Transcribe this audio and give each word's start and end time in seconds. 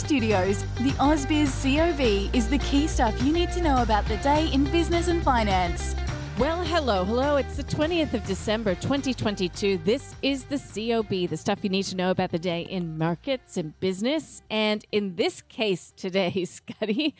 Studios, 0.00 0.62
the 0.78 0.92
AusBiz 0.92 1.62
COB 1.62 2.34
is 2.34 2.48
the 2.48 2.56
key 2.58 2.86
stuff 2.86 3.22
you 3.22 3.32
need 3.32 3.52
to 3.52 3.62
know 3.62 3.82
about 3.82 4.06
the 4.06 4.16
day 4.16 4.50
in 4.52 4.64
business 4.64 5.08
and 5.08 5.22
finance. 5.22 5.94
Well, 6.38 6.64
hello, 6.64 7.04
hello. 7.04 7.36
It's 7.36 7.56
the 7.56 7.64
20th 7.64 8.14
of 8.14 8.24
December, 8.24 8.74
2022. 8.76 9.78
This 9.84 10.14
is 10.22 10.44
the 10.44 10.56
COB, 10.58 11.28
the 11.28 11.36
stuff 11.36 11.58
you 11.62 11.68
need 11.68 11.82
to 11.84 11.96
know 11.96 12.10
about 12.10 12.30
the 12.30 12.38
day 12.38 12.62
in 12.62 12.96
markets 12.96 13.58
and 13.58 13.78
business. 13.78 14.42
And 14.50 14.84
in 14.90 15.16
this 15.16 15.42
case 15.42 15.92
today, 15.94 16.44
Scotty, 16.46 17.14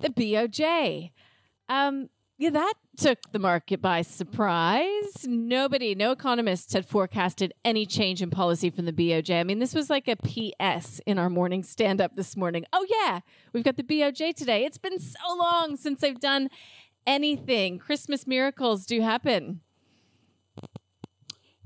the 0.00 0.10
BOJ. 0.10 1.12
Um, 1.68 2.10
yeah, 2.40 2.48
that 2.48 2.72
took 2.96 3.18
the 3.32 3.38
market 3.38 3.82
by 3.82 4.00
surprise. 4.00 5.26
Nobody, 5.26 5.94
no 5.94 6.10
economists 6.10 6.72
had 6.72 6.86
forecasted 6.86 7.52
any 7.66 7.84
change 7.84 8.22
in 8.22 8.30
policy 8.30 8.70
from 8.70 8.86
the 8.86 8.94
BOJ. 8.94 9.38
I 9.38 9.44
mean, 9.44 9.58
this 9.58 9.74
was 9.74 9.90
like 9.90 10.08
a 10.08 10.16
PS 10.16 11.02
in 11.04 11.18
our 11.18 11.28
morning 11.28 11.62
stand 11.62 12.00
up 12.00 12.16
this 12.16 12.38
morning. 12.38 12.64
Oh, 12.72 12.86
yeah, 12.88 13.20
we've 13.52 13.62
got 13.62 13.76
the 13.76 13.82
BOJ 13.82 14.34
today. 14.34 14.64
It's 14.64 14.78
been 14.78 14.98
so 14.98 15.18
long 15.36 15.76
since 15.76 16.00
they've 16.00 16.18
done 16.18 16.48
anything. 17.06 17.78
Christmas 17.78 18.26
miracles 18.26 18.86
do 18.86 19.02
happen. 19.02 19.60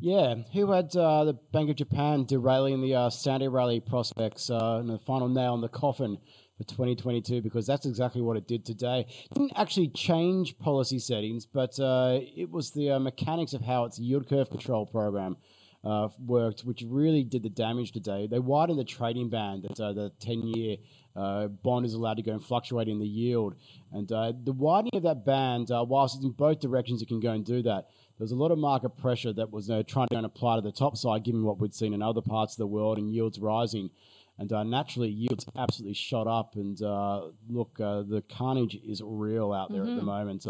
Yeah, 0.00 0.34
who 0.54 0.72
had 0.72 0.96
uh, 0.96 1.22
the 1.22 1.34
Bank 1.52 1.70
of 1.70 1.76
Japan 1.76 2.24
derailing 2.24 2.82
the 2.82 2.96
uh, 2.96 3.10
Santa 3.10 3.48
Rally 3.48 3.78
prospects 3.78 4.50
uh, 4.50 4.78
and 4.80 4.90
the 4.90 4.98
final 4.98 5.28
nail 5.28 5.54
in 5.54 5.60
the 5.60 5.68
coffin 5.68 6.18
for 6.56 6.64
2022 6.64 7.42
because 7.42 7.66
that's 7.66 7.86
exactly 7.86 8.22
what 8.22 8.36
it 8.36 8.46
did 8.46 8.64
today. 8.64 9.06
It 9.30 9.34
didn't 9.34 9.52
actually 9.56 9.88
change 9.88 10.58
policy 10.58 10.98
settings, 10.98 11.46
but 11.46 11.78
uh, 11.80 12.20
it 12.36 12.50
was 12.50 12.70
the 12.70 12.92
uh, 12.92 12.98
mechanics 12.98 13.52
of 13.52 13.62
how 13.62 13.84
its 13.84 13.98
yield 13.98 14.28
curve 14.28 14.50
control 14.50 14.86
program 14.86 15.36
uh, 15.84 16.08
worked, 16.24 16.62
which 16.62 16.82
really 16.86 17.24
did 17.24 17.42
the 17.42 17.50
damage 17.50 17.92
today. 17.92 18.26
They 18.26 18.38
widened 18.38 18.78
the 18.78 18.84
trading 18.84 19.28
band 19.28 19.64
that 19.64 19.80
uh, 19.80 19.92
the 19.92 20.12
10 20.20 20.42
year 20.48 20.76
uh, 21.14 21.48
bond 21.48 21.86
is 21.86 21.94
allowed 21.94 22.16
to 22.16 22.22
go 22.22 22.32
and 22.32 22.42
fluctuate 22.42 22.88
in 22.88 22.98
the 22.98 23.06
yield. 23.06 23.54
And 23.92 24.10
uh, 24.10 24.32
the 24.42 24.52
widening 24.52 24.92
of 24.94 25.02
that 25.02 25.24
band, 25.24 25.68
whilst 25.70 26.16
it's 26.16 26.24
in 26.24 26.30
both 26.30 26.60
directions, 26.60 27.02
it 27.02 27.08
can 27.08 27.20
go 27.20 27.32
and 27.32 27.44
do 27.44 27.62
that. 27.62 27.88
There 28.16 28.24
was 28.24 28.32
a 28.32 28.36
lot 28.36 28.52
of 28.52 28.58
market 28.58 28.96
pressure 28.96 29.32
that 29.32 29.50
was 29.50 29.68
uh, 29.68 29.82
trying 29.88 30.06
to 30.08 30.18
apply 30.18 30.56
to 30.56 30.62
the 30.62 30.70
top 30.70 30.96
side, 30.96 31.24
given 31.24 31.42
what 31.42 31.58
we'd 31.58 31.74
seen 31.74 31.92
in 31.92 32.00
other 32.00 32.22
parts 32.22 32.54
of 32.54 32.58
the 32.58 32.66
world 32.66 32.96
and 32.96 33.12
yields 33.12 33.40
rising. 33.40 33.90
And 34.38 34.52
uh, 34.52 34.64
naturally, 34.64 35.10
yields 35.10 35.46
absolutely 35.56 35.94
shot 35.94 36.26
up. 36.26 36.56
And 36.56 36.80
uh, 36.82 37.28
look, 37.48 37.76
the 37.76 38.22
carnage 38.28 38.76
is 38.84 39.00
real 39.04 39.52
out 39.52 39.70
there 39.70 39.82
mm-hmm. 39.82 39.90
at 39.90 39.94
the 39.94 40.00
mm-hmm. 40.00 40.06
moment. 40.06 40.46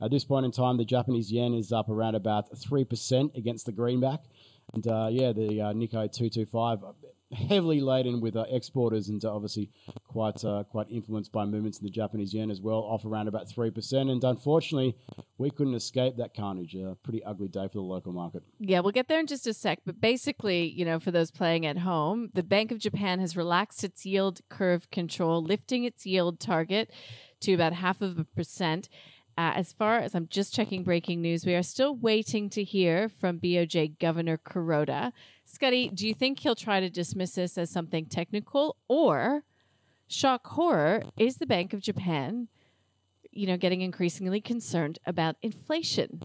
at 0.00 0.10
this 0.10 0.24
point 0.24 0.44
in 0.44 0.52
time, 0.52 0.76
the 0.76 0.84
Japanese 0.84 1.30
yen 1.30 1.54
is 1.54 1.72
up 1.72 1.88
around 1.88 2.14
about 2.14 2.50
3% 2.52 3.36
against 3.36 3.66
the 3.66 3.72
greenback. 3.72 4.20
And 4.74 4.84
yeah, 4.84 5.32
the 5.32 5.48
Nikkei 5.74 6.10
225 6.12 6.80
heavily 7.32 7.80
laden 7.80 8.20
with 8.20 8.36
uh, 8.36 8.44
exporters 8.50 9.08
and 9.08 9.22
obviously 9.24 9.70
quite 10.06 10.42
uh, 10.44 10.64
quite 10.64 10.86
influenced 10.90 11.30
by 11.30 11.44
movements 11.44 11.78
in 11.78 11.84
the 11.84 11.90
Japanese 11.90 12.32
yen 12.32 12.50
as 12.50 12.60
well, 12.60 12.78
off 12.78 13.04
around 13.04 13.28
about 13.28 13.48
three 13.48 13.70
percent. 13.70 14.08
And 14.10 14.22
unfortunately, 14.24 14.96
we 15.36 15.50
couldn't 15.50 15.74
escape 15.74 16.16
that 16.16 16.34
carnage. 16.34 16.74
A 16.74 16.96
pretty 17.02 17.22
ugly 17.24 17.48
day 17.48 17.68
for 17.68 17.78
the 17.78 17.82
local 17.82 18.12
market. 18.12 18.42
Yeah, 18.58 18.80
we'll 18.80 18.92
get 18.92 19.08
there 19.08 19.20
in 19.20 19.26
just 19.26 19.46
a 19.46 19.54
sec. 19.54 19.80
But 19.84 20.00
basically, 20.00 20.68
you 20.68 20.84
know, 20.84 20.98
for 20.98 21.10
those 21.10 21.30
playing 21.30 21.66
at 21.66 21.78
home, 21.78 22.30
the 22.34 22.42
Bank 22.42 22.72
of 22.72 22.78
Japan 22.78 23.20
has 23.20 23.36
relaxed 23.36 23.84
its 23.84 24.06
yield 24.06 24.40
curve 24.48 24.90
control, 24.90 25.42
lifting 25.42 25.84
its 25.84 26.06
yield 26.06 26.40
target 26.40 26.90
to 27.40 27.52
about 27.52 27.72
half 27.72 28.00
of 28.02 28.18
a 28.18 28.24
percent. 28.24 28.88
Uh, 29.38 29.52
as 29.54 29.72
far 29.72 29.98
as 29.98 30.16
I'm 30.16 30.26
just 30.26 30.52
checking 30.52 30.82
breaking 30.82 31.22
news, 31.22 31.46
we 31.46 31.54
are 31.54 31.62
still 31.62 31.94
waiting 31.94 32.50
to 32.50 32.64
hear 32.64 33.08
from 33.08 33.38
BOJ 33.38 33.96
Governor 34.00 34.36
Kuroda. 34.36 35.12
Scotty, 35.44 35.90
do 35.90 36.08
you 36.08 36.12
think 36.12 36.40
he'll 36.40 36.56
try 36.56 36.80
to 36.80 36.90
dismiss 36.90 37.36
this 37.36 37.56
as 37.56 37.70
something 37.70 38.06
technical 38.06 38.74
or 38.88 39.44
shock 40.08 40.44
horror? 40.44 41.04
Is 41.16 41.36
the 41.36 41.46
Bank 41.46 41.72
of 41.72 41.78
Japan, 41.78 42.48
you 43.30 43.46
know, 43.46 43.56
getting 43.56 43.80
increasingly 43.80 44.40
concerned 44.40 44.98
about 45.06 45.36
inflation? 45.40 46.20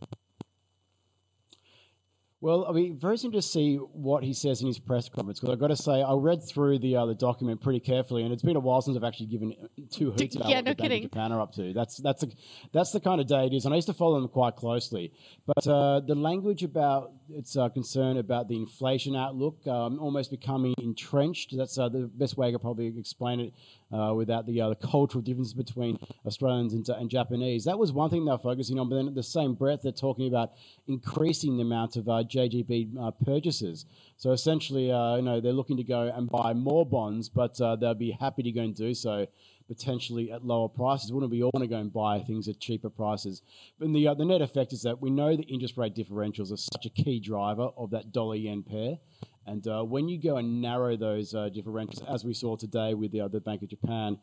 Well, 2.43 2.65
I 2.67 2.73
mean, 2.73 2.97
very 2.99 3.13
interesting 3.13 3.31
to 3.31 3.41
see 3.41 3.77
what 3.77 4.21
he 4.21 4.33
says 4.33 4.59
in 4.59 4.67
his 4.67 4.77
press 4.77 5.07
conference 5.07 5.39
because 5.39 5.53
I've 5.53 5.61
got 5.61 5.69
to 5.69 5.77
say 5.77 6.01
I 6.01 6.13
read 6.13 6.43
through 6.43 6.79
the 6.79 6.97
uh, 6.97 7.05
the 7.05 7.15
document 7.15 7.61
pretty 7.61 7.79
carefully, 7.79 8.23
and 8.23 8.33
it's 8.33 8.43
been 8.43 8.57
a 8.57 8.59
while 8.59 8.81
since 8.81 8.97
I've 8.97 9.03
actually 9.05 9.27
given 9.27 9.55
two 9.89 10.11
hoots 10.11 10.35
about 10.35 10.49
yeah, 10.49 10.57
what 10.57 10.65
no 10.65 10.71
the 10.71 10.75
kidding. 10.75 11.05
Of 11.05 11.11
Japan 11.11 11.31
are 11.31 11.39
up 11.39 11.53
to. 11.53 11.71
That's 11.71 11.95
that's 11.95 12.19
the 12.19 12.33
that's 12.73 12.91
the 12.91 12.99
kind 12.99 13.21
of 13.21 13.27
day 13.27 13.45
it 13.45 13.53
is, 13.53 13.63
and 13.63 13.73
I 13.73 13.77
used 13.77 13.87
to 13.87 13.93
follow 13.93 14.19
them 14.19 14.27
quite 14.27 14.57
closely. 14.57 15.13
But 15.45 15.65
uh, 15.65 16.01
the 16.01 16.15
language 16.15 16.63
about 16.63 17.13
its 17.29 17.55
uh, 17.55 17.69
concern 17.69 18.17
about 18.17 18.49
the 18.49 18.57
inflation 18.57 19.15
outlook 19.15 19.65
um, 19.65 19.97
almost 19.99 20.29
becoming 20.29 20.73
entrenched. 20.79 21.55
That's 21.55 21.77
uh, 21.77 21.87
the 21.87 22.11
best 22.13 22.35
way 22.35 22.49
I 22.49 22.51
could 22.51 22.61
probably 22.61 22.87
explain 22.87 23.39
it 23.39 23.53
uh, 23.91 24.13
without 24.13 24.45
the, 24.45 24.61
uh, 24.61 24.69
the 24.69 24.75
cultural 24.75 25.21
difference 25.21 25.53
between 25.53 25.97
Australians 26.25 26.73
and, 26.73 26.87
and, 26.89 27.09
Japanese. 27.09 27.65
That 27.65 27.77
was 27.77 27.91
one 27.91 28.09
thing 28.09 28.25
they're 28.25 28.37
focusing 28.37 28.79
on, 28.79 28.89
but 28.89 28.95
then 28.95 29.07
at 29.07 29.15
the 29.15 29.23
same 29.23 29.53
breath, 29.53 29.81
they're 29.83 29.91
talking 29.91 30.27
about 30.27 30.53
increasing 30.87 31.57
the 31.57 31.63
amount 31.63 31.95
of 31.95 32.07
uh, 32.07 32.23
JGB 32.23 32.97
uh, 32.99 33.11
purchases. 33.23 33.85
So 34.17 34.31
essentially, 34.31 34.91
uh, 34.91 35.17
you 35.17 35.21
know, 35.21 35.41
they're 35.41 35.53
looking 35.53 35.77
to 35.77 35.83
go 35.83 36.11
and 36.15 36.29
buy 36.29 36.53
more 36.53 36.85
bonds, 36.85 37.29
but 37.29 37.59
uh, 37.61 37.75
they'll 37.75 37.93
be 37.93 38.11
happy 38.11 38.43
to 38.43 38.51
go 38.51 38.61
and 38.61 38.75
do 38.75 38.93
so 38.93 39.27
potentially 39.67 40.31
at 40.31 40.45
lower 40.45 40.67
prices. 40.67 41.11
Wouldn't 41.11 41.31
we 41.31 41.43
all 41.43 41.51
want 41.53 41.63
to 41.63 41.69
go 41.69 41.77
and 41.77 41.91
buy 41.91 42.19
things 42.19 42.47
at 42.47 42.59
cheaper 42.59 42.89
prices? 42.89 43.41
But 43.79 43.93
the, 43.93 44.13
the 44.17 44.25
net 44.25 44.41
effect 44.41 44.73
is 44.73 44.81
that 44.83 45.01
we 45.01 45.09
know 45.09 45.35
the 45.35 45.43
interest 45.43 45.77
rate 45.77 45.95
differentials 45.95 46.51
are 46.51 46.57
such 46.57 46.85
a 46.85 46.89
key 46.89 47.19
driver 47.19 47.69
of 47.77 47.91
that 47.91 48.11
dollar 48.11 48.35
yen 48.35 48.63
pair. 48.63 48.97
And 49.45 49.67
uh, 49.67 49.83
when 49.83 50.07
you 50.07 50.21
go 50.21 50.37
and 50.37 50.61
narrow 50.61 50.95
those 50.95 51.33
uh, 51.33 51.49
differentials, 51.53 52.03
as 52.13 52.23
we 52.23 52.33
saw 52.33 52.55
today 52.55 52.93
with 52.93 53.11
the, 53.11 53.21
uh, 53.21 53.27
Bank 53.27 53.61
of 53.61 53.69
Japan, 53.69 54.17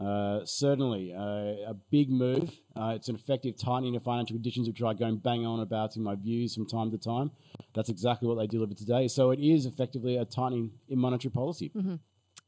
uh, 0.00 0.44
certainly 0.44 1.12
uh, 1.12 1.70
a 1.70 1.76
big 1.90 2.10
move. 2.10 2.50
Uh, 2.74 2.94
it's 2.96 3.08
an 3.08 3.14
effective 3.14 3.56
tightening 3.56 3.94
of 3.94 4.02
financial 4.02 4.34
conditions, 4.34 4.66
which 4.66 4.82
I 4.82 4.94
go 4.94 5.04
and 5.04 5.22
bang 5.22 5.44
on 5.44 5.60
about 5.60 5.96
in 5.96 6.02
my 6.02 6.14
views 6.14 6.54
from 6.54 6.66
time 6.66 6.90
to 6.92 6.98
time. 6.98 7.30
That's 7.74 7.90
exactly 7.90 8.26
what 8.26 8.38
they 8.38 8.46
delivered 8.46 8.78
today. 8.78 9.08
So 9.08 9.30
it 9.30 9.38
is 9.38 9.66
effectively 9.66 10.16
a 10.16 10.24
tightening 10.24 10.72
in 10.88 10.98
monetary 10.98 11.30
policy. 11.30 11.70
Mm-hmm. 11.76 11.96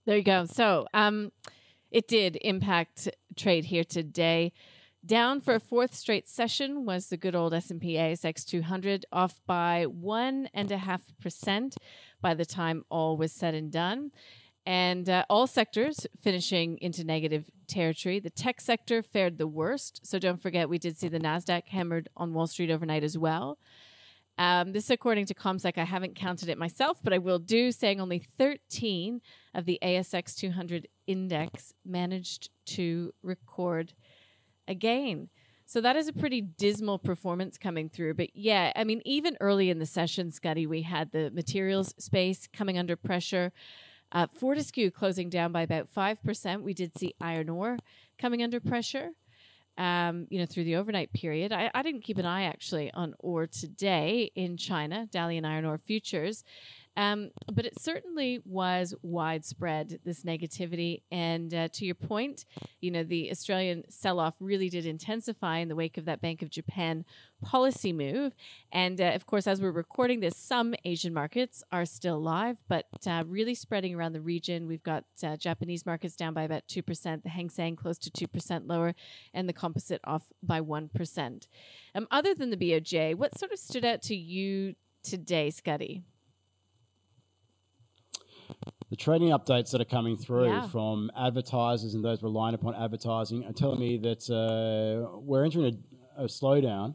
There 0.06 0.17
you 0.17 0.23
go. 0.23 0.47
So 0.47 0.87
um, 0.95 1.33
it 1.91 2.09
did 2.09 2.39
impact 2.41 3.09
trade 3.37 3.67
here 3.67 3.85
today. 3.85 4.53
Down 5.05 5.43
for 5.43 5.55
a 5.55 5.61
fourth 5.61 5.95
straight 5.95 6.27
session 6.29 6.87
was 6.87 7.09
the 7.09 7.19
good 7.19 7.35
old 7.35 7.53
S&P 7.53 7.97
ASX 7.97 8.43
200, 8.43 9.05
off 9.13 9.39
by 9.47 9.85
one 9.85 10.49
and 10.55 10.73
a 10.73 10.79
half 10.79 11.03
percent 11.21 11.77
by 12.23 12.33
the 12.33 12.47
time 12.47 12.85
all 12.89 13.19
was 13.19 13.31
said 13.31 13.55
and 13.55 13.71
done. 13.71 14.13
And 14.65 15.11
uh, 15.11 15.27
all 15.29 15.47
sectors 15.47 16.07
finishing 16.23 16.79
into 16.81 17.05
negative 17.05 17.51
territory. 17.67 18.19
The 18.19 18.31
tech 18.31 18.63
sector 18.63 19.03
fared 19.03 19.37
the 19.37 19.47
worst. 19.47 20.07
So 20.07 20.19
don't 20.19 20.41
forget, 20.41 20.71
we 20.71 20.79
did 20.79 20.97
see 20.97 21.09
the 21.09 21.21
NASDAQ 21.21 21.67
hammered 21.67 22.09
on 22.17 22.33
Wall 22.33 22.47
Street 22.47 22.71
overnight 22.71 23.05
as 23.05 23.19
well. 23.19 23.59
Um, 24.39 24.73
this, 24.73 24.89
according 24.89 25.27
to 25.27 25.35
CommSec, 25.35 25.77
I 25.77 25.85
haven't 25.85 26.15
counted 26.15 26.49
it 26.49 26.57
myself, 26.57 27.00
but 27.05 27.12
I 27.12 27.19
will 27.19 27.39
do, 27.39 27.73
saying 27.73 28.00
only 28.00 28.21
13 28.21 29.21
of 29.55 29.67
the 29.67 29.79
ASX 29.83 30.35
200 30.35 30.89
index 31.07 31.75
managed 31.85 32.49
to 32.67 33.12
record 33.23 33.93
a 34.69 34.75
gain. 34.75 35.28
So 35.66 35.81
that 35.81 35.96
is 35.96 36.08
a 36.08 36.12
pretty 36.12 36.43
dismal 36.43 36.99
performance 36.99 37.56
coming 37.56 37.88
through. 37.88 38.14
But 38.14 38.31
yeah, 38.34 38.72
I 38.76 38.84
mean, 38.84 39.00
even 39.05 39.37
early 39.40 39.70
in 39.70 39.78
the 39.78 39.87
session, 39.87 40.31
Scotty, 40.31 40.66
we 40.66 40.82
had 40.82 41.11
the 41.11 41.31
materials 41.31 41.94
space 41.99 42.46
coming 42.52 42.78
under 42.78 42.96
pressure. 42.96 43.52
Uh, 44.12 44.26
Fortescue 44.26 44.90
closing 44.90 45.31
down 45.31 45.52
by 45.52 45.62
about 45.62 45.88
5%. 45.93 46.62
We 46.62 46.75
did 46.75 46.96
see 46.96 47.14
iron 47.20 47.49
ore 47.49 47.78
coming 48.19 48.43
under 48.43 48.61
pressure, 48.61 49.08
um, 49.78 50.26
you 50.31 50.38
know, 50.38 50.46
through 50.46 50.64
the 50.64 50.76
overnight 50.76 51.12
period. 51.12 51.52
I, 51.52 51.70
I, 51.75 51.82
didn't 51.82 52.02
keep 52.02 52.19
an 52.19 52.26
eye 52.26 52.44
actually 52.44 52.93
on 52.93 53.14
ore 53.19 53.46
today 53.46 54.31
in 54.37 54.56
China, 54.56 55.08
Dalian 55.11 55.44
iron 55.44 55.64
ore 55.64 55.78
futures. 55.78 56.44
Um, 56.96 57.31
but 57.52 57.67
it 57.67 57.81
certainly 57.81 58.41
was 58.44 58.94
widespread, 59.02 59.99
this 60.05 60.23
negativity. 60.23 61.02
And 61.11 61.52
uh, 61.52 61.69
to 61.73 61.85
your 61.85 61.94
point, 61.94 62.44
you 62.81 62.91
know, 62.91 63.02
the 63.02 63.31
Australian 63.31 63.85
sell 63.91 64.20
off 64.20 64.35
really 64.41 64.69
did 64.69 64.87
intensify 64.87 65.58
in 65.58 65.69
the 65.69 65.75
wake 65.75 65.99
of 65.99 66.05
that 66.05 66.20
Bank 66.20 66.43
of 66.43 66.50
Japan 66.50 67.05
policy 67.43 67.93
move. 67.93 68.35
And 68.73 69.00
uh, 69.00 69.12
of 69.14 69.26
course, 69.26 69.46
as 69.46 69.61
we're 69.61 69.70
recording 69.70 70.20
this, 70.20 70.37
some 70.37 70.75
Asian 70.85 71.12
markets 71.12 71.62
are 71.73 71.85
still 71.85 72.20
live, 72.20 72.56
but 72.69 72.87
uh, 73.06 73.25
really 73.26 73.55
spreading 73.55 73.94
around 73.94 74.12
the 74.12 74.20
region. 74.20 74.67
We've 74.67 74.82
got 74.82 75.05
uh, 75.23 75.37
Japanese 75.37 75.85
markets 75.85 76.17
down 76.17 76.32
by 76.32 76.43
about 76.43 76.67
2%, 76.69 77.23
the 77.23 77.29
Hang 77.29 77.50
Seng 77.50 77.76
close 77.76 77.99
to 77.99 78.11
2% 78.11 78.62
lower, 78.67 78.94
and 79.32 79.49
the 79.49 79.52
composite 79.52 80.00
off 80.05 80.32
by 80.43 80.61
1%. 80.61 81.49
Um, 81.94 82.06
other 82.11 82.35
than 82.35 82.50
the 82.50 82.56
BOJ, 82.56 83.14
what 83.14 83.38
sort 83.38 83.52
of 83.52 83.58
stood 83.58 83.85
out 83.85 84.02
to 84.02 84.17
you 84.17 84.75
today, 85.02 85.50
Scotty? 85.50 86.02
The 88.91 88.97
trading 88.97 89.29
updates 89.31 89.71
that 89.73 89.81
are 89.81 89.85
coming 89.87 90.17
through 90.17 90.47
Yeah. 90.49 90.69
from 90.69 91.11
advertisers 91.17 91.95
and 91.95 92.05
those 92.05 92.23
relying 92.23 92.55
upon 92.55 92.75
advertising 92.75 93.45
are 93.45 93.53
telling 93.53 93.81
me 93.81 93.97
that 93.99 94.31
uh, 94.31 95.19
we're 95.21 95.45
entering 95.45 95.81
a, 96.19 96.25
a 96.25 96.27
slowdown. 96.27 96.95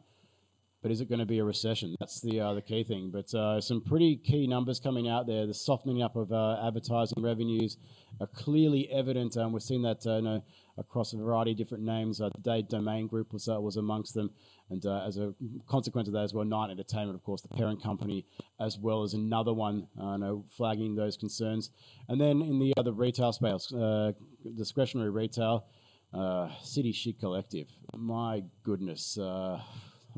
But 0.81 0.91
is 0.91 1.01
it 1.01 1.09
going 1.09 1.19
to 1.19 1.25
be 1.25 1.39
a 1.39 1.43
recession? 1.43 1.93
That's 1.99 2.21
the 2.21 2.39
uh, 2.39 2.53
the 2.53 2.61
key 2.61 2.85
thing. 2.85 3.11
But 3.11 3.33
uh, 3.33 3.59
some 3.59 3.81
pretty 3.81 4.15
key 4.15 4.47
numbers 4.47 4.79
coming 4.79 5.09
out 5.09 5.27
there. 5.27 5.45
The 5.45 5.53
softening 5.53 6.01
up 6.01 6.15
of 6.15 6.31
uh, 6.31 6.65
advertising 6.65 7.21
revenues 7.21 7.75
are 8.21 8.27
clearly 8.27 8.89
evident. 8.89 9.35
Um, 9.35 9.51
we're 9.51 9.59
seeing 9.59 9.81
that 9.81 10.07
uh, 10.07 10.15
you 10.15 10.21
know, 10.21 10.43
across 10.79 11.13
a 11.13 11.17
variety 11.17 11.51
of 11.51 11.57
different 11.57 11.83
names. 11.83 12.21
Uh, 12.21 12.29
Today, 12.29 12.61
Domain 12.61 13.07
Group 13.07 13.33
was 13.33 13.47
uh, 13.47 13.59
was 13.59 13.75
amongst 13.77 14.13
them, 14.13 14.31
and 14.69 14.85
uh, 14.85 15.03
as 15.05 15.17
a 15.17 15.33
consequence 15.67 16.07
of 16.07 16.13
that 16.13 16.23
as 16.23 16.33
well, 16.33 16.45
Nine 16.45 16.71
Entertainment, 16.71 17.15
of 17.15 17.23
course, 17.23 17.41
the 17.41 17.49
parent 17.49 17.83
company, 17.83 18.25
as 18.59 18.77
well 18.77 19.03
as 19.03 19.13
another 19.13 19.53
one, 19.53 19.87
uh, 20.01 20.17
know, 20.17 20.43
flagging 20.57 20.95
those 20.95 21.17
concerns. 21.17 21.69
And 22.07 22.19
then 22.19 22.41
in 22.41 22.59
the 22.59 22.73
other 22.77 22.91
retail 22.91 23.31
space, 23.33 23.71
uh, 23.73 24.13
discretionary 24.55 25.09
retail, 25.09 25.65
uh, 26.13 26.49
City 26.63 26.91
Chic 26.91 27.19
Collective. 27.19 27.67
My 27.95 28.43
goodness. 28.63 29.17
Uh, 29.17 29.61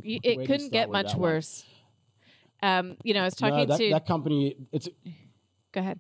It 0.04 0.48
couldn't 0.48 0.72
get 0.72 0.90
much 0.90 1.16
worse. 1.16 1.66
Um, 2.63 2.96
you 3.04 3.13
know, 3.13 3.22
I 3.22 3.25
was 3.25 3.42
No, 3.42 3.50
talking 3.50 3.68
that, 3.68 3.78
to. 3.78 3.90
that 3.90 4.06
company. 4.06 4.56
It's 4.72 4.88
go 5.74 5.81
ahead. 5.81 6.00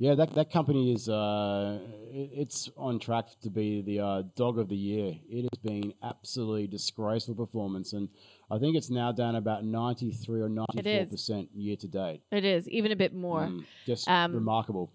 Yeah, 0.00 0.14
that 0.14 0.32
that 0.34 0.52
company 0.52 0.92
is 0.92 1.08
uh, 1.08 1.80
it's 2.12 2.70
on 2.76 3.00
track 3.00 3.26
to 3.42 3.50
be 3.50 3.82
the 3.82 3.98
uh, 3.98 4.22
dog 4.36 4.60
of 4.60 4.68
the 4.68 4.76
year. 4.76 5.16
It 5.28 5.42
has 5.42 5.58
been 5.60 5.92
absolutely 6.04 6.68
disgraceful 6.68 7.34
performance, 7.34 7.92
and 7.94 8.08
I 8.48 8.58
think 8.58 8.76
it's 8.76 8.90
now 8.90 9.10
down 9.10 9.34
about 9.34 9.64
ninety 9.64 10.12
three 10.12 10.40
or 10.40 10.48
ninety 10.48 10.82
four 10.82 11.06
percent 11.06 11.48
year 11.52 11.74
to 11.76 11.88
date. 11.88 12.22
It 12.30 12.44
is 12.44 12.68
even 12.68 12.92
a 12.92 12.96
bit 12.96 13.12
more. 13.12 13.48
Mm, 13.48 13.64
just 13.86 14.08
Um, 14.08 14.34
remarkable. 14.34 14.92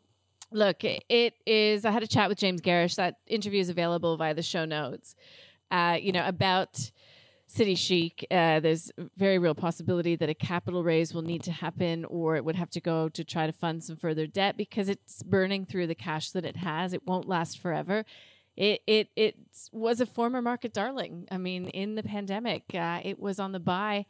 Look, 0.51 0.85
it 0.85 1.33
is. 1.45 1.83
I 1.83 1.91
had 1.91 2.03
a 2.03 2.07
chat 2.07 2.29
with 2.29 2.37
James 2.37 2.61
Gerrish. 2.61 2.95
That 2.95 3.15
interview 3.27 3.59
is 3.59 3.67
available 3.67 4.15
via 4.15 4.33
the 4.33 4.43
show 4.43 4.63
notes. 4.63 5.15
Uh, 5.69 5.97
you 6.01 6.13
know 6.13 6.25
about 6.25 6.91
City 7.53 7.75
Chic. 7.75 8.25
Uh, 8.31 8.59
there's 8.59 8.91
very 9.15 9.37
real 9.37 9.53
possibility 9.53 10.15
that 10.15 10.27
a 10.27 10.33
capital 10.33 10.83
raise 10.83 11.13
will 11.13 11.21
need 11.21 11.43
to 11.43 11.51
happen, 11.51 12.03
or 12.05 12.35
it 12.35 12.43
would 12.43 12.55
have 12.55 12.71
to 12.71 12.81
go 12.81 13.09
to 13.09 13.23
try 13.23 13.45
to 13.45 13.53
fund 13.53 13.83
some 13.83 13.95
further 13.95 14.25
debt 14.25 14.57
because 14.57 14.89
it's 14.89 15.21
burning 15.21 15.63
through 15.63 15.85
the 15.85 15.93
cash 15.93 16.31
that 16.31 16.45
it 16.45 16.57
has. 16.57 16.93
It 16.93 17.05
won't 17.05 17.27
last 17.27 17.59
forever. 17.59 18.05
It 18.57 18.81
it 18.87 19.09
it 19.15 19.35
was 19.71 20.01
a 20.01 20.07
former 20.07 20.41
market 20.41 20.73
darling. 20.73 21.27
I 21.29 21.37
mean, 21.37 21.67
in 21.67 21.93
the 21.93 22.01
pandemic, 22.01 22.63
uh, 22.73 23.01
it 23.03 23.19
was 23.19 23.39
on 23.39 23.51
the 23.51 23.59
buy 23.59 24.07